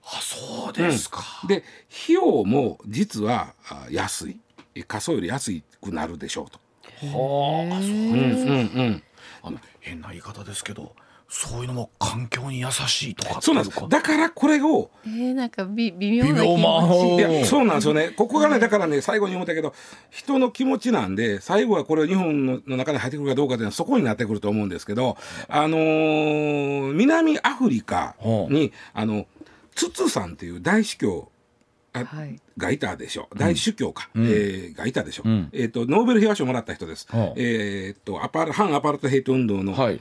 [0.04, 1.22] あそうですか。
[1.42, 1.64] うん、で
[2.04, 3.54] 費用も実は
[3.90, 4.38] 安い
[4.86, 6.58] 仮想より安くなるでしょうと。
[7.16, 8.52] はあそうですか。
[8.52, 9.02] うんうんうん
[9.42, 10.96] あの変な言い方ですけど
[11.28, 13.40] そういうのも環境に優しいとか。
[13.40, 13.88] そうなんです。
[13.88, 17.30] だからこれをえー、なんか微微妙な気持ち。
[17.30, 18.10] いやそうなんですよね。
[18.10, 19.74] ここがねだからね最後に思ったけど
[20.10, 25.16] 人の気持ちなんで最後はこれ日本の中に入ってくるかどうかというのはそこになってくると思うんですけど
[25.48, 29.26] あのー、南アフリカにあの
[29.74, 31.30] ツツさんっていう大司教
[32.04, 33.28] はい、がいたでしょ。
[33.32, 35.22] う大主教か、うん、えー、がいたでしょ。
[35.24, 37.16] う、うん、えーと、ノーベル平和賞もらった人です、う。
[37.16, 40.00] ん、えーと、アパル反アパルトヘイト運動の、はい、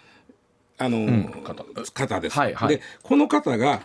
[0.78, 2.20] あの、うん、方。
[2.20, 3.82] です、はいはい、でこの方が、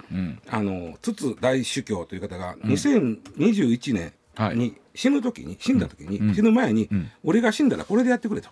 [0.51, 4.13] あのツツ大主教という方が2021年
[4.59, 6.89] に死ぬ時に死んだ時に、死ぬ前に、
[7.25, 8.51] 俺が死んだらこれでやってくれと。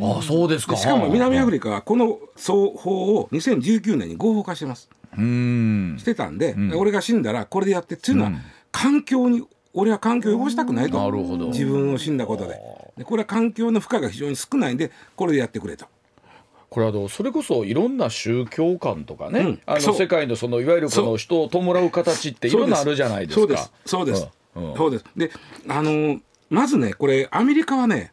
[0.00, 0.76] あそうですか。
[0.76, 4.88] しかも南アフリカはこの奏法を2019年に合法化してます。
[5.14, 8.32] してたんで、うん、俺が死んだらこれでやってっていうのは、
[8.72, 9.42] 環境に
[9.74, 11.10] 俺は環境を汚したくないと。
[11.48, 12.58] 自分を死んだことで。
[12.96, 15.86] でこれは環境の負荷が非常に少ないんでこれでやってくれと。
[16.68, 23.70] これはそれこそいろんな宗教観とかね、うん、あの世界のそのいわゆるこの人を弔う形っていろんなあるじゃないですか。
[23.84, 24.28] そうです。
[24.54, 25.04] そうです。
[25.16, 25.30] で
[25.68, 28.12] あのまずねこれアメリカはね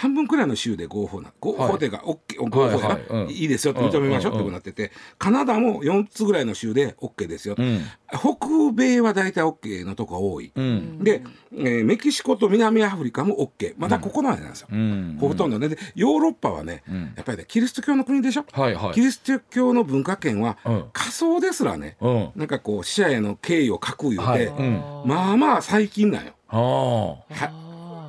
[0.00, 15.68] 半分くらいの州で合法な合法でが OK、合法やな、はいはい、いいですよって認めましょうってなってて、カナダも4つぐらいの州で OK ですよ、うん、北米は大体 OK のとこが多い、うん、で、えー、メキシコと南アフリカも OK まだここまでなんですよ、うん、ほとんどね。
[15.68, 16.82] でヨーロッパはね、
[17.16, 20.56] やっぱりねキリスト教の国でしょ、はいはい、キリスト教の文化圏は、
[20.94, 21.98] 仮想ですらね、
[22.36, 24.50] なんかこう死者への敬意を書く言うて、はい、
[25.06, 26.32] まあまあ最近なんよ。
[26.48, 27.18] は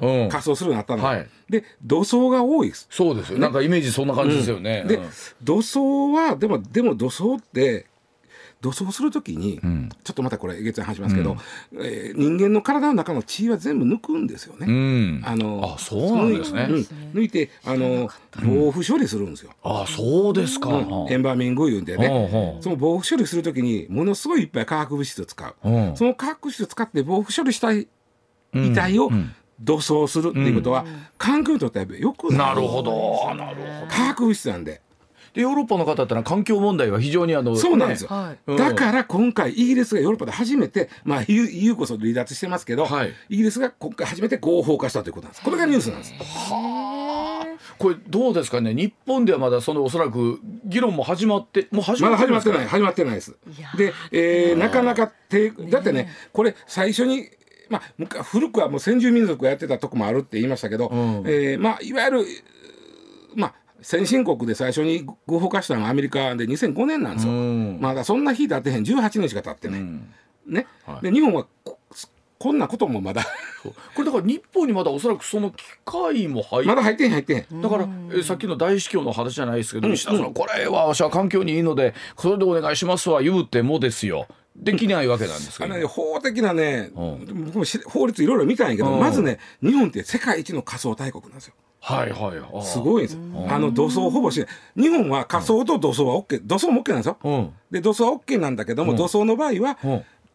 [0.01, 2.87] 仮装するようになったの、はい、で土葬が多いです。
[2.89, 4.99] そうですよ、ね、なんかイメージそんな感じですよね、うん、で
[5.43, 7.85] 土葬はでもでも土葬って
[8.61, 11.35] 土葬するときに、うん、ちょっとまたこれえげつない話しますけど、
[11.73, 14.67] うん、えー、人間の体の中の血は全部抜くんですよね。
[14.67, 16.67] うん、あのあそうなんですね。
[17.13, 19.51] 抜いてあの防腐処理するんですよ。
[19.63, 20.69] あそうですか、
[21.09, 25.55] エンバーミングいうんでね、その防腐処理するときにものすごいいっぱい化学物質を使う、
[25.95, 27.87] その化学物質を使って防腐処理したい
[28.53, 29.09] 遺体を
[29.61, 30.85] 土葬するっていうことは、
[31.17, 33.33] 環境にとってはよくなるほど。
[33.35, 34.81] なるほど化学物質なんで。
[35.33, 45.43] でヨーロッパの方ってのは環境問題は非常にあのそうなんですよ、はい、だから今回イギリスがヨーロッパで初めてまあ EU こそ離脱してますけど、はい、イギリスが今回初めて合法化したということなんです。
[45.43, 46.13] これがニュースなんです。
[46.13, 47.47] はあ。
[47.77, 48.73] これどうですかね。
[48.73, 52.67] 日本ではまだそのおそらく議論も始まってもう始まってない、ま、始まってない。
[52.67, 53.37] 始まってないです。
[53.77, 57.29] で、えー、なかなかてだってねこれ最初に
[57.71, 57.81] ま
[58.19, 62.25] あ、古くはもう先住民族がやってたとこもあるって言いましたけど、うん、えー、まあ、いわゆる
[63.35, 67.33] まあ先進国で最初に合法化したのはアメリカで2005年なんですよ。
[67.79, 68.83] まだそんな日経ってへん。
[68.83, 69.81] 18年しか経ってない。
[70.45, 71.47] ね、はい、で日本は
[72.41, 73.23] こんなこともまだ
[73.63, 77.61] これだから日本にまだおそらくその機械も入ってまだ入ってん入ってん。
[77.61, 86.91] だからえさっきの大司教の話じゃないですけど、うん、そのこれは私は環境にいいのでそれでお願いしますわ言うてもですよできないわけなんですけど、ね、法的なね、
[87.85, 91.53] 法律いろいろ見たんやけど、まずね日本って世界一の仮想大国なんですよ。
[91.79, 93.21] はいはいすごいんですよ。
[93.49, 97.17] あの土葬ほぼし日本は仮想と土葬は OK、土葬も OK なんですよ。
[97.23, 99.77] うん、で土葬は OK なんだけども、土葬の場合は、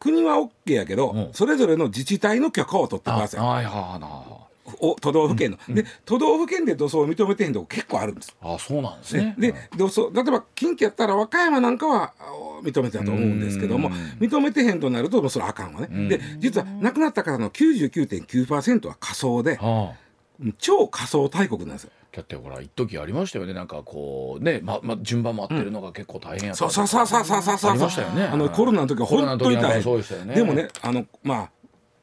[0.00, 3.40] 国は OK やけど、うん、それぞれの自治体の許可を取ってください。
[3.40, 4.45] はいはいお
[5.00, 8.36] 都道府県の、うん、で都道府県で土葬を認めてへんとこ結構あるんです。
[8.40, 9.34] あそうなんですね。
[9.38, 12.12] で土葬例えば近畿やったら和歌山なんかは
[12.62, 16.08] 認めてたと思うんですけども認めてへんとなるともうそれあかんわね。
[16.08, 19.58] で実は亡くなった方の99.9%は仮葬で
[20.58, 21.90] 超仮想大国なんですよ。
[22.12, 23.52] だってほら一時ありましたよね。
[23.52, 28.24] なんかこうねまま順番待ってるのが結構大変やった、うん、そうそうそうそうそうそうありましたよね。
[28.24, 31.50] あのコロナの時は本当に大変、ね、でもねあのまあ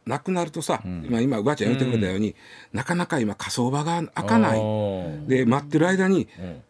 [0.06, 2.36] 亡くなるとさ、うん、今今うばちゃん言ってくれたように、うん、
[2.74, 4.60] なかなか今火葬場が開かない。
[5.28, 6.62] で待ってる間に、うん、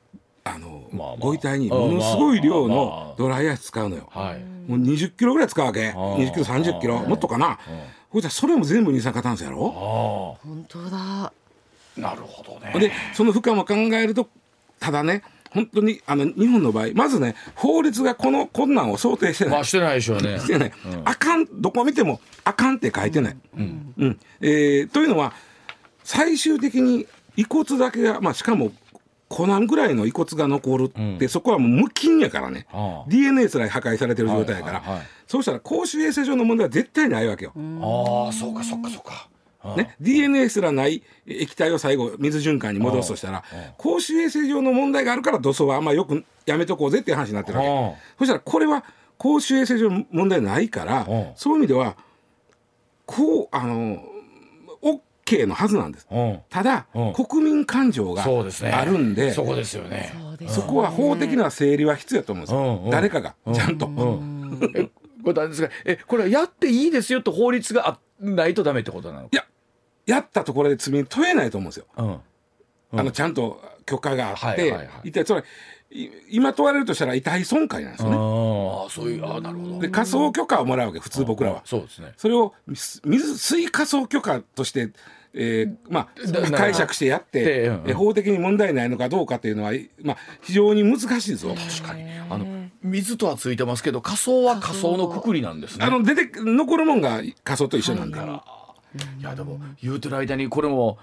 [0.44, 4.36] あの、まあまあ、ご遺体にものすごい量のドライアイス使うのよ、まあまあ、
[4.68, 5.92] もう20キロぐらい使うわけ。
[5.92, 7.00] 20キロ30キロ。
[7.00, 7.60] もっとかな。
[8.10, 10.38] ほいたらそれも全部二酸化炭素やろ？
[10.44, 11.34] 本当だ。
[11.98, 12.74] なるほどね。
[12.80, 14.28] でその負荷も考えると
[14.80, 19.54] ただね本当にあの日本の場合まずね法律がこの困難を想定してない。
[19.54, 20.40] まあ、してないでしょうね。
[20.40, 23.38] してない、うん、あかんどこ見てもあかんって書いてない。
[23.58, 25.34] うん、うん、えー、というのは
[26.04, 28.72] 最終的に遺骨だけが、まあ、しかも
[29.30, 37.54] コナンぐらいの遺骨が残るって、うん、そこはもう無菌やからね、はあ、DNA すら破壊されてる状態やから、はいはいはい、そうしたら公衆衛生上の問題は絶対ないわけよ。
[37.56, 39.28] ああそうかそうかそうか。
[39.78, 43.44] ね、DNA すらない液体を最後水循環に戻すとしたら
[43.78, 47.70] 公衆衛生上の問題があるから土葬はあんまよくやめとこうぜっていう話になってるわけ。
[48.20, 48.84] そしたらこれは
[49.18, 51.96] 公衆衛生上の問題ないからそういう意味では
[53.06, 54.04] こうあの
[55.26, 56.08] OK のはずなんです。
[56.50, 60.14] ただ国民感情があるんでそこですよね。
[60.48, 62.92] そこは法的な整理は必要だと思うんですよ。
[62.92, 63.88] 誰かがちゃんと。
[65.24, 69.30] これですがえこれはやっていいですよと法律がないとダメってことなの？
[69.32, 69.46] いや
[70.06, 71.86] やったところで罪に問えないと思うんですよ。
[71.98, 75.44] うん、あのちゃんと許可があって、はいはいはい、一体それ
[76.30, 78.16] 今問われるとしたら遺体損壊なんですよね。
[78.16, 79.80] ああそういうあなるほど。
[79.80, 81.62] で仮想許可をもらうわけ普通僕らは。
[81.66, 82.14] そうですね。
[82.18, 84.92] それを水水仮想許可として
[85.36, 89.72] えー、まあ解釈してやって、うんうん、法的に問題ないのかどうかというのは、
[90.04, 91.56] まあ、非常に難しいですよ。
[91.56, 92.46] 確かにあの
[92.84, 95.86] 水とはついてますけど仮想は仮想のくくりなんですね。
[95.86, 98.44] あの出て残るもんが仮想と一緒なんだ。
[99.20, 100.98] いやでも言うてる間にこれも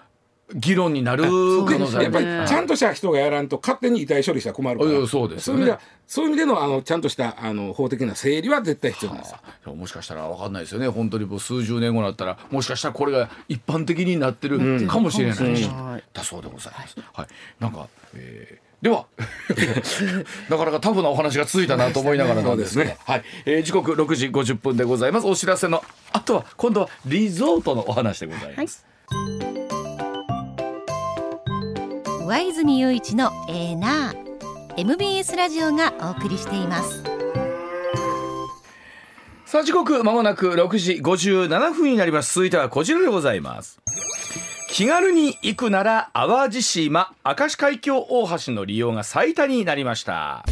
[0.55, 10.89] 議論になる可能性やっぱりちゃんとした人がやらんと勝手に遺体処理したら困るから、そうです、ね、そういう意味ではそういう意味でのあのちゃんとしたあの法的な整理は絶対必要なんですよ、もしかしたら分かんないですよね。
[10.89, 17.27] 本当にもう数十年後になったらもしかしたらこれが一般的になってるかもしれないし、うん、だそうでございます、はい、
[17.61, 19.07] なんか、えーでは。
[20.49, 22.97] なかなかタフなお話が続いたなと思いながらなんですね。
[23.05, 25.27] はい、えー、時刻6時50分でございます。
[25.27, 28.87] お知らせのあとは今度はリゾートのお話でございます。
[32.27, 32.45] はい。
[32.45, 34.31] 上泉雄一のエーナー
[34.77, 37.03] MBS ラジオがお送りしています。
[39.45, 42.35] さあ時刻まもなく6時57分になります。
[42.35, 43.81] 続いてはこちらでございます
[44.73, 50.45] 気軽に行くなら淡路島明石海峡大橋の利用が最多になりました。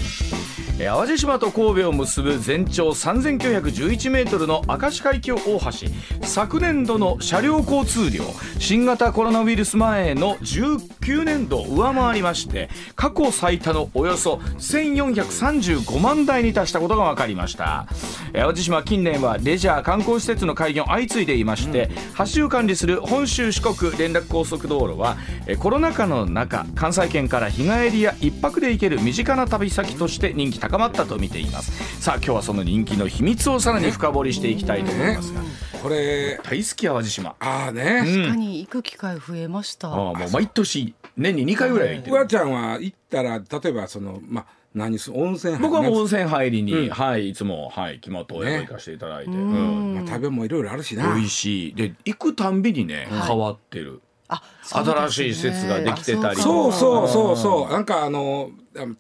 [0.79, 5.89] 淡路島と神戸を結ぶ全長3911メートルの明石海峡大橋。
[6.25, 8.23] 昨年度の車両交通量
[8.61, 17.89] 新型コロナウイルス前の19年度を上回りまして過去最多のおよそ1435万台に達したことが分かりました。
[18.33, 21.91] 淡路島近年はレジャー観光施設の開業相次いでいまして、
[22.35, 25.17] 橋を管理する本州四国連絡高速道路は
[25.59, 32.03] コロナ禍の中関西圏から日帰りや一泊で行ける身近な旅先として人気高まったと見ています。
[32.03, 35.41] さあ今日はその人気の秘密をさらに深掘りしていきたいと思いますが、
[35.83, 37.37] これ大好き淡路島。
[37.39, 39.93] ああね、確かに行く機会増えました。
[39.93, 42.17] あもう毎年年に2回ぐらい行ってる。
[42.17, 49.95] うわちゃんは行ったら例えばそのまあ何す温泉僕はもう温泉入りに、うん、はいいつもはい決まったお宿行かせていただいて、ね、うん。
[49.95, 51.15] まあ、食べもいろいろあるしな。
[51.15, 51.75] 美味しい。
[51.75, 54.01] で行くたんびにね、はい、変わってる。
[54.03, 54.08] あ
[54.63, 56.37] 新しい施設ができてたり。
[56.37, 57.73] そうそうそうそう。
[57.73, 58.51] なんかあの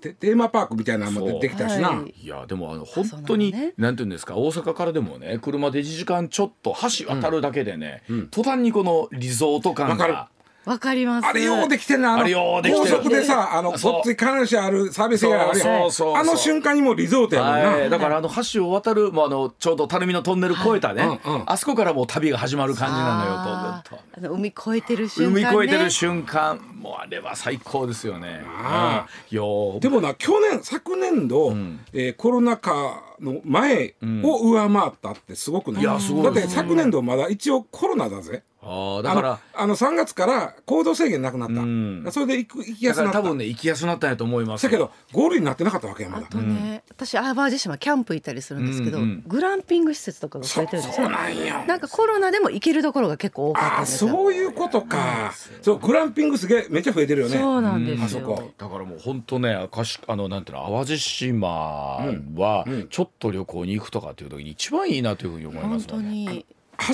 [0.00, 10.30] テーマパークみたいなのもできたしな、はい、いやでもあの本当に、ね、なんていうんですか大阪からでもね車で1時間ちょっと橋渡るだけでね、うん、途端にこのリゾート感が
[10.64, 11.26] わかります。
[11.26, 12.96] あれようできてんなあのあれようできてる。
[12.96, 13.92] 高速でさあのそう。
[13.94, 15.68] ごっつい感謝あるサービスエリアあるやん。
[15.68, 21.42] そうそうそうあの瞬間にもうリゾートやもんな、はい、だからあの橋を渡るもうあのちょうど垂水のトンネル越えたね、はいうんうん。
[21.46, 23.98] あそこからもう旅が始まる感じなのよあとー。
[24.18, 28.42] あの海越えてる瞬間、ね、海越えてる瞬間もうあれは最高ですよね。
[28.46, 31.52] あうんようでもな去年昨年度、
[31.92, 39.38] えーコロナ禍の前を上回ったってすごくない、いやすごいだって昨年度まだ一応コロナだぜああだから。
[39.54, 42.06] あのあの3月から行動制限なくなった、ん。
[42.10, 43.18] それで行く行きやだすくなった。
[43.18, 44.70] から多分ね行きやすくなったんやと思いますよ。
[44.70, 46.26] だけどゴールになってなかったわけやまだ。
[46.26, 49.22] あとね、私淡路島キャンプ行ったりするんですけど、うんうん。
[49.26, 51.08] グランピング施設とかが増えてるんですよ。
[51.08, 54.10] なんやなんかコロナでも行けるところが結構多かったんあですよ。
[54.10, 55.32] そういうことか。
[55.62, 57.38] そうグランピングすげえめっちゃ増えてるよね。
[57.38, 66.10] そうなんですよ、あそこだからもう本当ね明石あのなんていうの淡路島はちょっと旅行に行くとかっていう時に一番いいなというふうに思いま本当すもんね。
[66.10, 66.46] に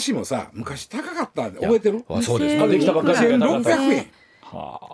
[0.06, 2.04] 橋もさ昔高かったんで覚えてる？
[2.08, 2.56] あそうです。
[2.56, 3.98] 2000できたばっかりで高かった1600円。
[3.98, 4.23] はあ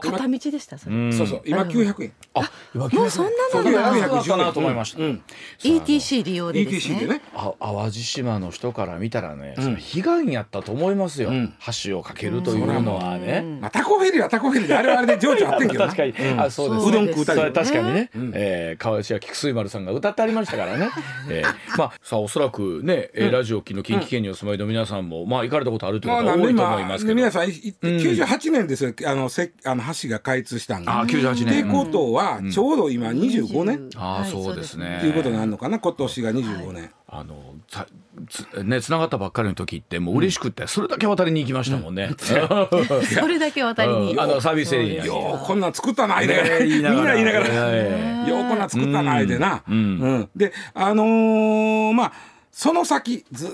[0.00, 1.12] 片道でしたそれ、うん。
[1.12, 2.12] そうそう今900円。
[2.34, 5.02] あ今もうそんなのが910かなと思いました。
[5.02, 5.22] うん。
[5.62, 7.22] ETC 利用でです ETC ねでね。
[7.34, 9.62] あ淡路島の人から見たらね、ん。
[9.62, 11.54] それ悲願やったと思いますよ、ん。
[11.84, 15.92] 橋を架けるというのはね、まあタコフェリーはタコフェリーであれはあれで情緒あってんけどな。
[15.94, 16.88] 確かに、あそうです。
[16.88, 18.32] うどん食うたり確かにね、ん。
[18.34, 20.88] えー川内菊水丸さんが歌ってありましたからね、
[21.28, 28.92] えーまあさあおそらくね、えーラジオ機の近畿圏にお住まいの皆さんも、まあ行かれたことあるというまあ方多いと思い今ますけど、皆さんいい98年ですよ。
[29.06, 29.28] あの
[29.62, 33.90] せあの橋が開通したんがあ98って年、ことはちょうど今25年。
[33.96, 34.98] あそうですね。
[34.98, 36.90] っていうことになるのかな今年が25年。
[37.12, 37.34] あの
[37.68, 37.86] さ
[38.28, 44.20] つね繋がったばっかりの時ってもう嬉しくってそれだけ渡りに行きましたもんね、 それだけ渡りに、うん。
[44.20, 45.08] あのサービスエリアに。
[45.08, 46.58] ようこんなん作ったな言いながら。
[46.60, 47.46] ねみんな言いながら。
[47.50, 49.74] えようこんなん作ったな言うてな、うん。
[49.74, 49.78] う
[50.18, 50.28] ん。
[50.36, 52.12] であのーまあ
[52.52, 53.50] その先ずー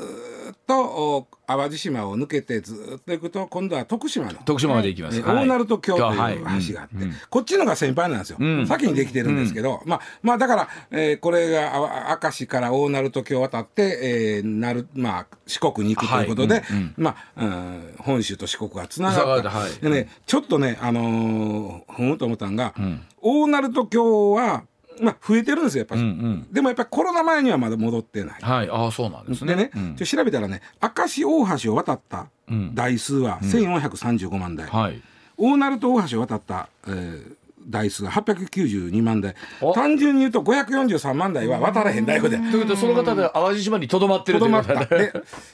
[0.50, 5.36] っとお淡路島を抜けてずーっと行くと今度は徳島のー徳島まで行きます、えはい。
[5.36, 6.36] 大鳴門橋とはい。
[6.36, 6.94] いう橋があって、
[7.30, 8.66] こっちのが先輩なんですよ、ん。
[8.66, 16.64] 先にできてるんですけど、まあまあだから、えーこれがあ明石から大鳴門橋を渡って、えーなるまあ、四国に行くということで、はい。
[16.70, 16.94] うんうん。
[16.96, 19.72] まあ、うん本州と四国がつながった、はい。
[19.82, 22.74] でねちょっとねあのーふんと思ったんが、
[23.20, 24.64] 大鳴門橋は
[25.00, 26.46] まあ増えてるんですよやっぱり、うんうん。
[26.52, 28.40] でもやっぱりコロナ前にはまだ戻ってない。
[28.40, 28.70] はい。
[28.70, 29.54] ああそうなんですね。
[29.54, 29.96] でね、うん。
[29.96, 32.74] 調べたらね明石大橋を渡ったうん。
[32.74, 35.02] 台数は1435万台、はい。
[35.36, 37.36] 大鳴門大橋を渡った、えー
[37.68, 39.34] 台数が892万台。
[39.60, 42.28] お単純に言うと543万台は渡らへん台で。
[42.28, 44.84] ということでその方で淡路島にとどまってるとどまった。
[44.86, 44.98] で。
[44.98, 45.12] で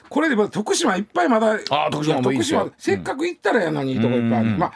[0.09, 2.59] これでまだ徳島いっぱいまだあ徳島もいいですよ。
[2.59, 4.57] や徳島せっかく行ったらやのにいいとこいっぱいある、うん。
[4.59, 4.73] まあ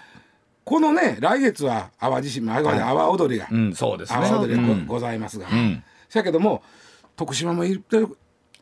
[0.67, 4.19] このね来月は淡路島阿波踊りが、うんそうですね。
[4.19, 4.85] 阿波踊りがご,、うん。
[4.85, 5.81] ございますが、ん。
[6.09, 6.61] そやけども
[7.15, 8.09] 徳島も行ってる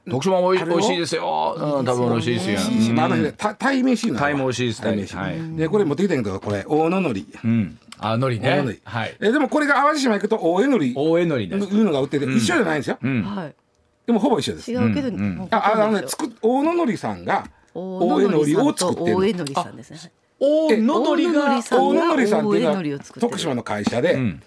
[0.08, 1.56] 徳島も美味しいですよ。
[1.58, 2.60] うん多分美味しいですよ。
[2.60, 5.56] しいし、まああのねた鯛めしいの鯛も美味しいです鯛めし、はい。
[5.58, 7.80] でこれ持ってきたんやけどこれ大野のりうん。
[7.98, 8.80] あのり、ね。
[8.84, 9.18] はい。
[9.20, 11.74] えでもこれが淡路島行くと大江のり大江海苔です。
[11.74, 13.24] いうのが売ってて一緒じゃないんですよ、うん。
[13.24, 13.56] はい。
[14.06, 14.72] でもほぼ一緒です。
[14.72, 15.16] 違うけど、うん。
[15.16, 15.36] うん。
[15.38, 19.44] もうああのねつく大野のりさんが大野のりさんと大江の。
[19.44, 24.44] りさんですね大え野海苔が大野りさんっていうのは徳島の会社で、うん。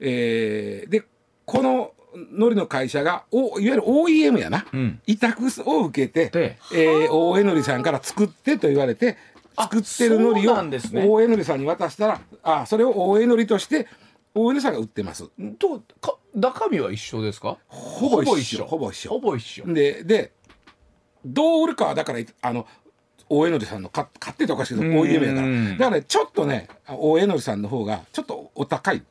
[0.00, 1.04] えーで
[1.44, 1.92] この
[2.32, 5.00] のりの会社がおいわゆる OEM やな、うん。
[5.06, 9.18] 委託を受けてで、えー、大江のりさんから作ってと言われて
[9.58, 11.06] 作ってるのりをそうなんですね。
[11.06, 13.86] 大江のりさんに渡したらあそれを大江のりとして
[14.34, 15.28] 大江のりさんが売ってます。
[15.58, 17.58] とか中身は一緒ですか？
[17.68, 18.64] ほぼ一緒。
[18.64, 19.10] ほぼ一緒。
[19.10, 19.66] ほぼ一緒。
[19.72, 20.32] でで
[21.24, 22.66] どう売るかはだからあの
[23.28, 25.70] 大江のりさんの買買っておかしいけどやから。
[25.72, 29.02] だからねちょっとね大江のりさんの方がちょっとお高い。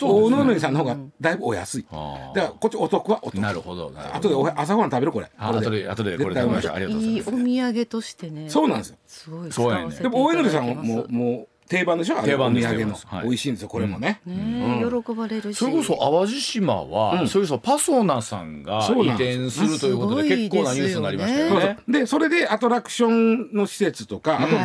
[0.00, 1.82] 大野のりさんの方がだいぶお安い。
[1.82, 5.28] だからこっちお得はお得なるほどなるほ後でお朝ごはん食べるこれ。
[5.36, 5.88] あこれ後で。
[5.88, 6.74] 後でこれ食べましょう。
[6.74, 7.30] ありがとうございます。
[7.32, 8.48] いいお土産としてね。
[8.48, 8.96] そうなんですよ。
[9.06, 9.96] すごいそうやね。
[9.96, 12.20] でも大江のりさんはもうももう定番でしょ？
[12.22, 12.94] 定番土産の。
[12.94, 13.22] い。
[13.22, 14.20] 美味しいんですよこれもね。
[14.26, 15.56] 喜ばれるし。
[15.56, 17.28] それこそ淡路島は、うん。
[17.28, 21.78] それこそパソナさんが移転するということで結構なニュースになりましたよね。
[21.88, 24.56] でそれでアトラクションの施設とかあと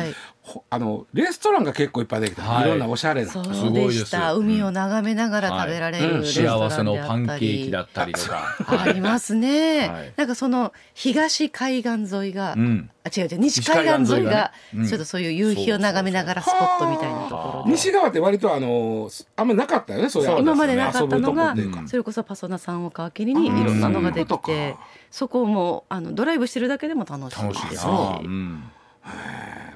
[0.69, 2.67] あのレストランが結構いっぱいできた、はい。
[2.67, 3.31] い、ろんなおしゃれな。
[3.31, 4.34] そうすごいでした。
[4.34, 6.10] 海を眺めながら食べられはい。
[6.10, 6.15] うん。
[6.17, 8.55] るレストランであったり幸せのパンケーキだったりとか。
[8.67, 10.13] ありますね、はい。
[10.15, 12.89] なんかその東海岸沿いが、うん。
[13.03, 14.51] あ違う違う西海岸沿いが西海岸沿いがね。
[14.76, 14.88] うん。
[14.88, 17.72] ちょっとそういう夕日を眺めながらスポットみたいなところで。
[17.72, 21.88] 西側って割とあのあんまりなかったよねそういう今までなかったのが遊ぶとこっていうか。
[21.88, 24.39] それこそパソナさんを皮切りにいろんなのができうん。
[24.39, 24.76] て
[25.09, 27.41] そこもあのドライブしてるだけでも楽しい。
[27.41, 27.70] 楽しい。
[27.70, 28.20] ですしな。
[28.24, 28.63] うん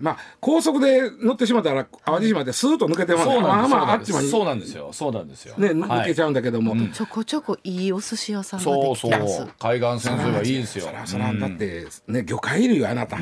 [0.01, 4.89] まあ高速で乗ってしまったら淡路島でスーッと抜けてもそうなんですまあまああそうなんですっちまでそうなんですよ。
[4.93, 5.55] そうなんですよ。
[5.57, 5.75] ねはい。
[5.75, 9.49] 抜けちゃうんだけども、ちょこちょこいいお寿司屋さんがでそうそきてますう。
[9.59, 10.85] 海岸線沿いはいいですよ。
[10.85, 10.91] そ。
[10.91, 13.17] らそらだってね魚介類はあなた、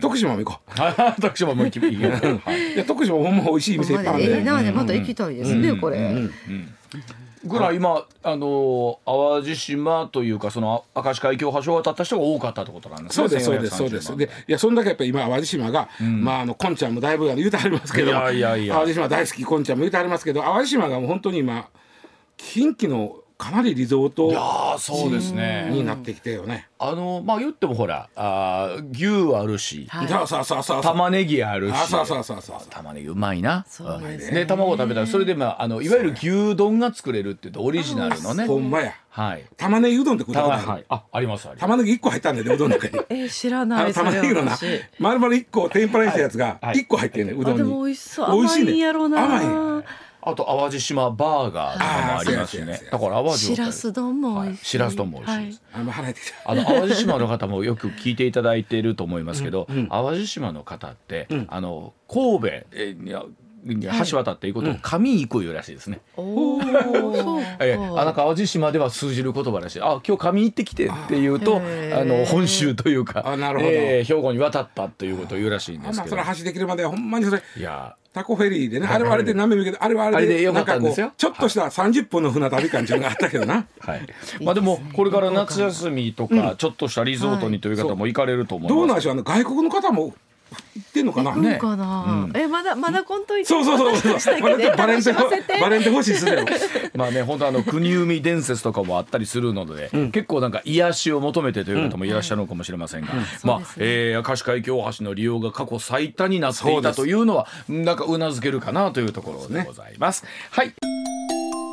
[0.00, 0.60] 徳島も行こ
[1.18, 2.00] う徳島も行きい
[2.76, 5.98] や徳島ほんま美味しい店いっぱいあるんで、ええなでまた行きたいですね、これ、
[7.44, 13.28] ぐらい今あの淡路島というかその明石海峡橋を渡った人が多かったってことなんですね。
[13.28, 14.16] そうですそうですそうです。
[14.16, 21.68] でいやそんだけやっぱり今淡路島が、うん、まああのこんちゃんもだいぶ言うてはりますけど、淡路島大好きこんちゃんも言うてはりますけど淡路島がもう本当に今
[22.36, 25.68] 近畿のかなりリゾートいやそうですね。
[25.70, 26.68] になってきてよね。
[26.78, 33.66] あのまあ言ってもほらあ牛あるし、はい、玉ねぎあるしそうそうそうそう玉ねぎうまいな。
[33.68, 34.46] そうですね。
[34.46, 38.46] 卵食べたらそれでまああのいわゆる牛丼が作れるって言うとオリジナルのね。
[38.46, 38.94] ほんまや。
[39.10, 39.44] はい。
[39.56, 43.04] 玉ねぎうどんって食ったことある、はい、あありますあり玉ねぎ一個入ったんだようどんの中に。
[43.10, 44.58] えー、知らない玉ねぎのな。
[44.98, 47.58] 丸々一個天ぷらにしたやつが一個入ってんね、うどんに。
[47.58, 48.40] でも美味しそう。
[48.40, 48.64] 美味しい。
[48.78, 52.80] ね甘いあと淡路島バーガーとかもありますしね。
[52.90, 54.64] だから淡路しらす丼も美味しい。
[54.66, 55.46] しらす丼も美味しい。
[55.46, 56.34] です。
[56.44, 62.96] あの淡路島の方もよく聞いていただいていると思いますけど、淡路島の方ってあの神戸え
[64.08, 66.00] 橋渡っていくことを上行くいうらしいですね。
[66.16, 66.60] おお。
[67.60, 69.80] えあの淡路島では通じる言葉らしい。
[69.80, 71.60] あ今日上行ってきてっていうとあ
[72.04, 76.16] の本州というか、あなるほど、えー、兵庫に渡ったということを言うらしいんですけど。
[76.16, 77.42] まあそれ橋できるまではほんまにそれ。
[77.56, 77.96] いや。
[78.16, 81.12] タコフェリーでね、あれはあれで何べもけど、あれはあれで、よかったんですよ。
[81.18, 83.66] ちょっとした30分の船旅感っていうのがあったけどな。
[83.78, 84.06] はい。
[84.42, 88.74] まあでも、 これから夏休みとか、ちょっとしたリゾートにという方も行かれると思います。
[88.74, 90.14] どうなんでしょう、あの外国の方も
[90.74, 91.34] 行ってんのかな？
[91.36, 94.40] ね、かな、えまだまだコントそうそうそうそう。
[94.40, 95.12] バレンバレンテ
[95.60, 96.44] バレンテ欲しいすよ。
[96.94, 103.08] まあね本当あの国海伝説とかもあったりするので、結構なんか癒しを求めてという方もいらっしゃるのかもしれませんが、
[103.42, 110.24] まあ、えー、明石海峡大橋の利用が過去最多になっていたというのはなんかうなずけるかなというところでございます。
[110.50, 110.72] はい。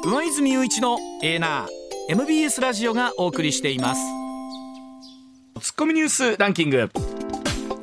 [0.06, 1.68] 上泉雄一のエーナー
[2.10, 4.02] MBS ラジオがお送りしています。
[5.62, 6.90] ツッコミニュースランキング。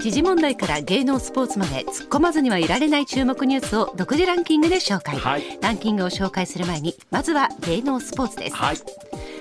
[0.01, 8.77] 時事問題から芸能スポーツまで突っ込まずにはいられない注目ニュースを独自ランキングで紹介、はい、ランキングを紹介する前にまずは芸能スポーツです、はい。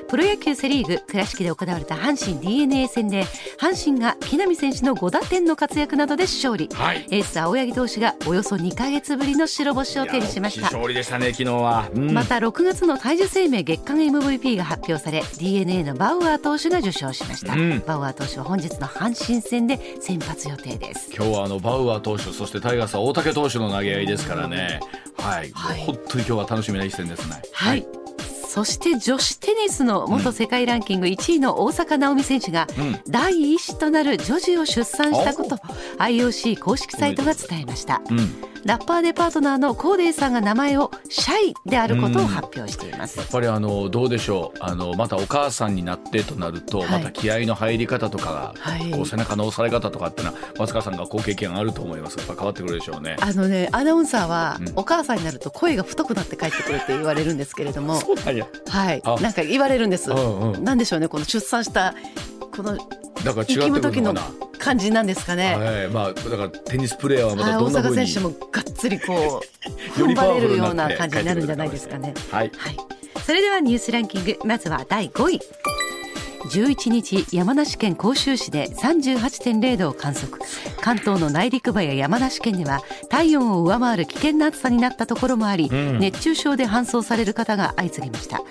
[0.10, 3.26] プロ野球セ・リーグ倉敷で行われた阪神 d n a 戦で
[3.60, 10.64] 阪神が木浪選手の5打点の活躍などで勝利、はい、エース青柳投手がおよそ2か月ぶりの白星を手にしました。
[10.64, 21.12] 勝利でしたね昨日は、うん、また6月の体重生命月間 MVP が発表され d n a のバウアー投手が受賞しました、うん、バウアー投手は本日の阪神戦で先発予定です。
[21.16, 24.80] 今日はあのバウアー投手そしてタイガースは大竹投手の投げ合いですからね、
[25.18, 27.42] はい、はい、本当に今日は楽しみな一戦ですね。
[27.54, 28.00] はい、はい
[28.50, 32.68] そして女子テニスの元世界ランキング1位の大坂なおみ選手が、
[33.08, 35.58] 第一子となる女児を出産したこと
[35.98, 38.02] IOC 公式サイトが伝えました、
[38.66, 44.58] ラッパーでパートナーのコーデーさんが名前をシャイであることを発表しています、やっぱりあのどうでしょう。
[44.62, 52.18] あのまたお母さんになってとなると、また気合の入り方とかが、はい、こう背中の押され方とかってのは松川さんがご経験あると思います。
[52.18, 53.18] やっぱ変わってくるでしょうね。
[53.20, 57.96] あのねアナウンサーは、お母さんになると声が太くなって帰ってくるって言われるんですけれども。
[58.00, 58.48] そうなんや。
[58.68, 59.02] はい。
[59.22, 61.94] なんか言われるんです、うんうん、なんでしょうねこの出産した
[62.56, 62.78] この
[63.24, 65.56] だから違ってくるのか感じなんですかね。
[65.56, 72.14] はい、まあだからテニスプレーヤーはまたどんな風に、大阪選手もがっつりこう 踏ん張れるような感じになるんじゃないですかね。
[72.30, 72.78] はい、はい。
[73.26, 75.40] それではニュースランキングまずは第5位。
[76.46, 80.42] 11日山梨県甲州市で38.0度を観測。
[80.82, 88.42] 関東の内陸部や山梨県では体温を上回る危険な暑さになったところもあり、うん、熱中症で搬送される方が相次ぎました。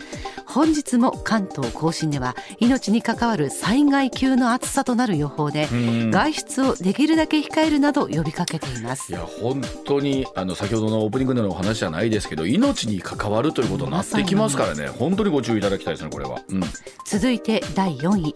[0.49, 5.69] 本日も関東甲信では命に関わる災害級の暑さとなる予報で、
[6.11, 9.13] 外出をできるだけ控えるなど呼びかけています。
[9.13, 14.89] いや本当にあの先ほどのオープニングでのお話じゃないですけど命に関わるということになってきますからね。
[14.89, 16.63] 本当にご注意いただきたいですねこれは、うん、
[17.05, 18.35] 続いて第4位。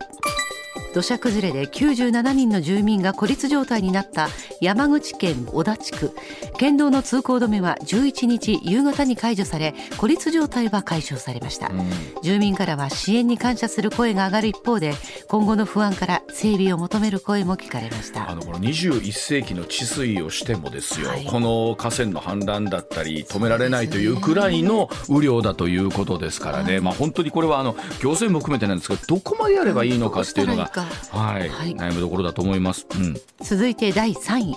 [0.95, 4.29] 土砂崩れで97人の住民が孤立状態になった
[4.61, 6.13] 山口県小田地区。
[6.59, 11.91] 県道の通行止めは11日夕方に解除され孤立状態は解消されました、うん、
[12.23, 14.95] 住民からは支援に感謝する声が上がる一方で
[15.29, 18.31] 今後の不安から整備を求める声も聞かれました。
[18.31, 30.71] あのこの21世紀の治水をしてもですよ、はい、この河川の氾濫だったり止められないというくらいの雨量だということですからね、まあ、本当にこれはあの行政も含めてなんですがどこまでやればいいのかっていうのが
[31.11, 34.57] はい、はい、悩むところだと思います、うん、続いて第3位。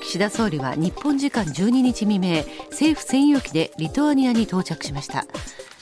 [0.00, 5.26] 岸田総理は日本時間12日未明政府専用機でリトアニアに到着しました。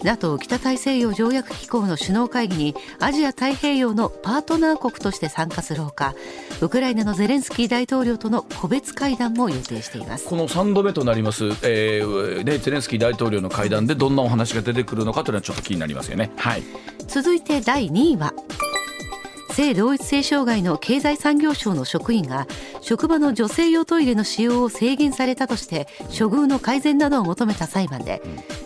[0.03, 6.15] NATO 北大西洋条約機構の首脳会議にアジア太平洋のパートナー国として参加するほか
[6.61, 10.27] ウクライナのゼレンスキー大統領との個別会談も予定しています。
[10.27, 16.63] この3度目となります、えーね、ゼレンスキー大統領の会談でどんなお話が出てくるのかというのはちょっと気になりますよね、はい、
[17.07, 18.35] 続いて第2位は
[19.55, 22.49] 性同一性障害の経済産業省の職員が
[22.81, 28.21] 職場の女性用トイレの使用を制限されたとして処遇の改善などを求めた裁判で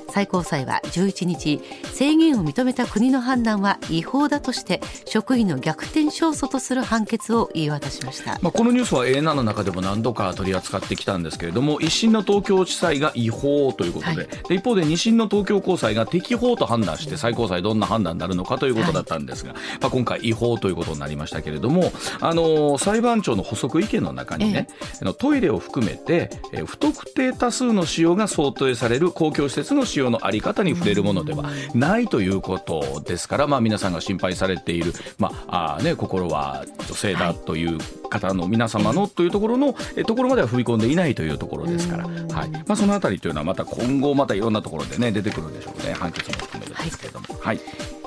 [0.09, 1.61] 最高裁は11日
[1.93, 24.69] 制限を認めた国の判断は違法だとして職員の逆転勝訴とする判決を言い渡しました、まあ、このニュースは A7 の中でも何度か取り扱ってきたんですけれども一審の東京地裁が違法ということではい、で一方で二審の東京高裁が適法と判断して最高裁どんな判断になるのかということだったんですが、はい、まあ、今回違法ということになりましたけれどもあの裁判長の補足意見の中にね、
[25.03, 26.31] ええ、トイレを含めて
[26.67, 42.51] 不特定多数の使用が想定される公共施設の使用のあり方に触れるものではないということですから、まあ、皆さんが心配されている、まああね、心は女性だという方の皆様のというところのえところまでは踏み込んでいないというところですから、はい。
[42.51, 45.93] まあ、そのあたりというのはまた今後またいろんなところで、ね、出てくるんでしょうね。
[45.93, 47.27] 判決も含めてですけれども。
[47.29, 47.61] はい、はい、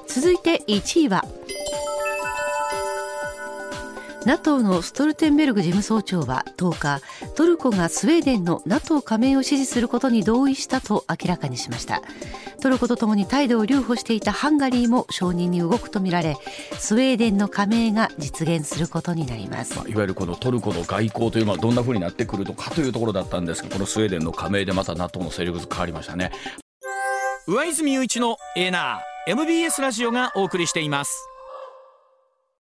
[0.07, 1.23] 続いて1位は
[4.25, 7.01] NATO のストルテンベルグ事務総長は10日
[7.35, 12.01] トルコがスウェーデンの NATO 加盟を支持することに同意したと明らかにしました。
[12.61, 16.37] トルコとともに態度を留保していたハンガリーも承認に動くとみられ
[16.77, 26.31] スウェーデンの加盟が実現することになります、まあ、いわゆるこのトルコの外交というのはどんなふうになってくるのかというところだったんですがこのスウェーデンの加盟でまた NATO の勢力図変わりましたね。
[27.47, 31.30] 上泉雄一のエーナー MBS ラジオがお送りしています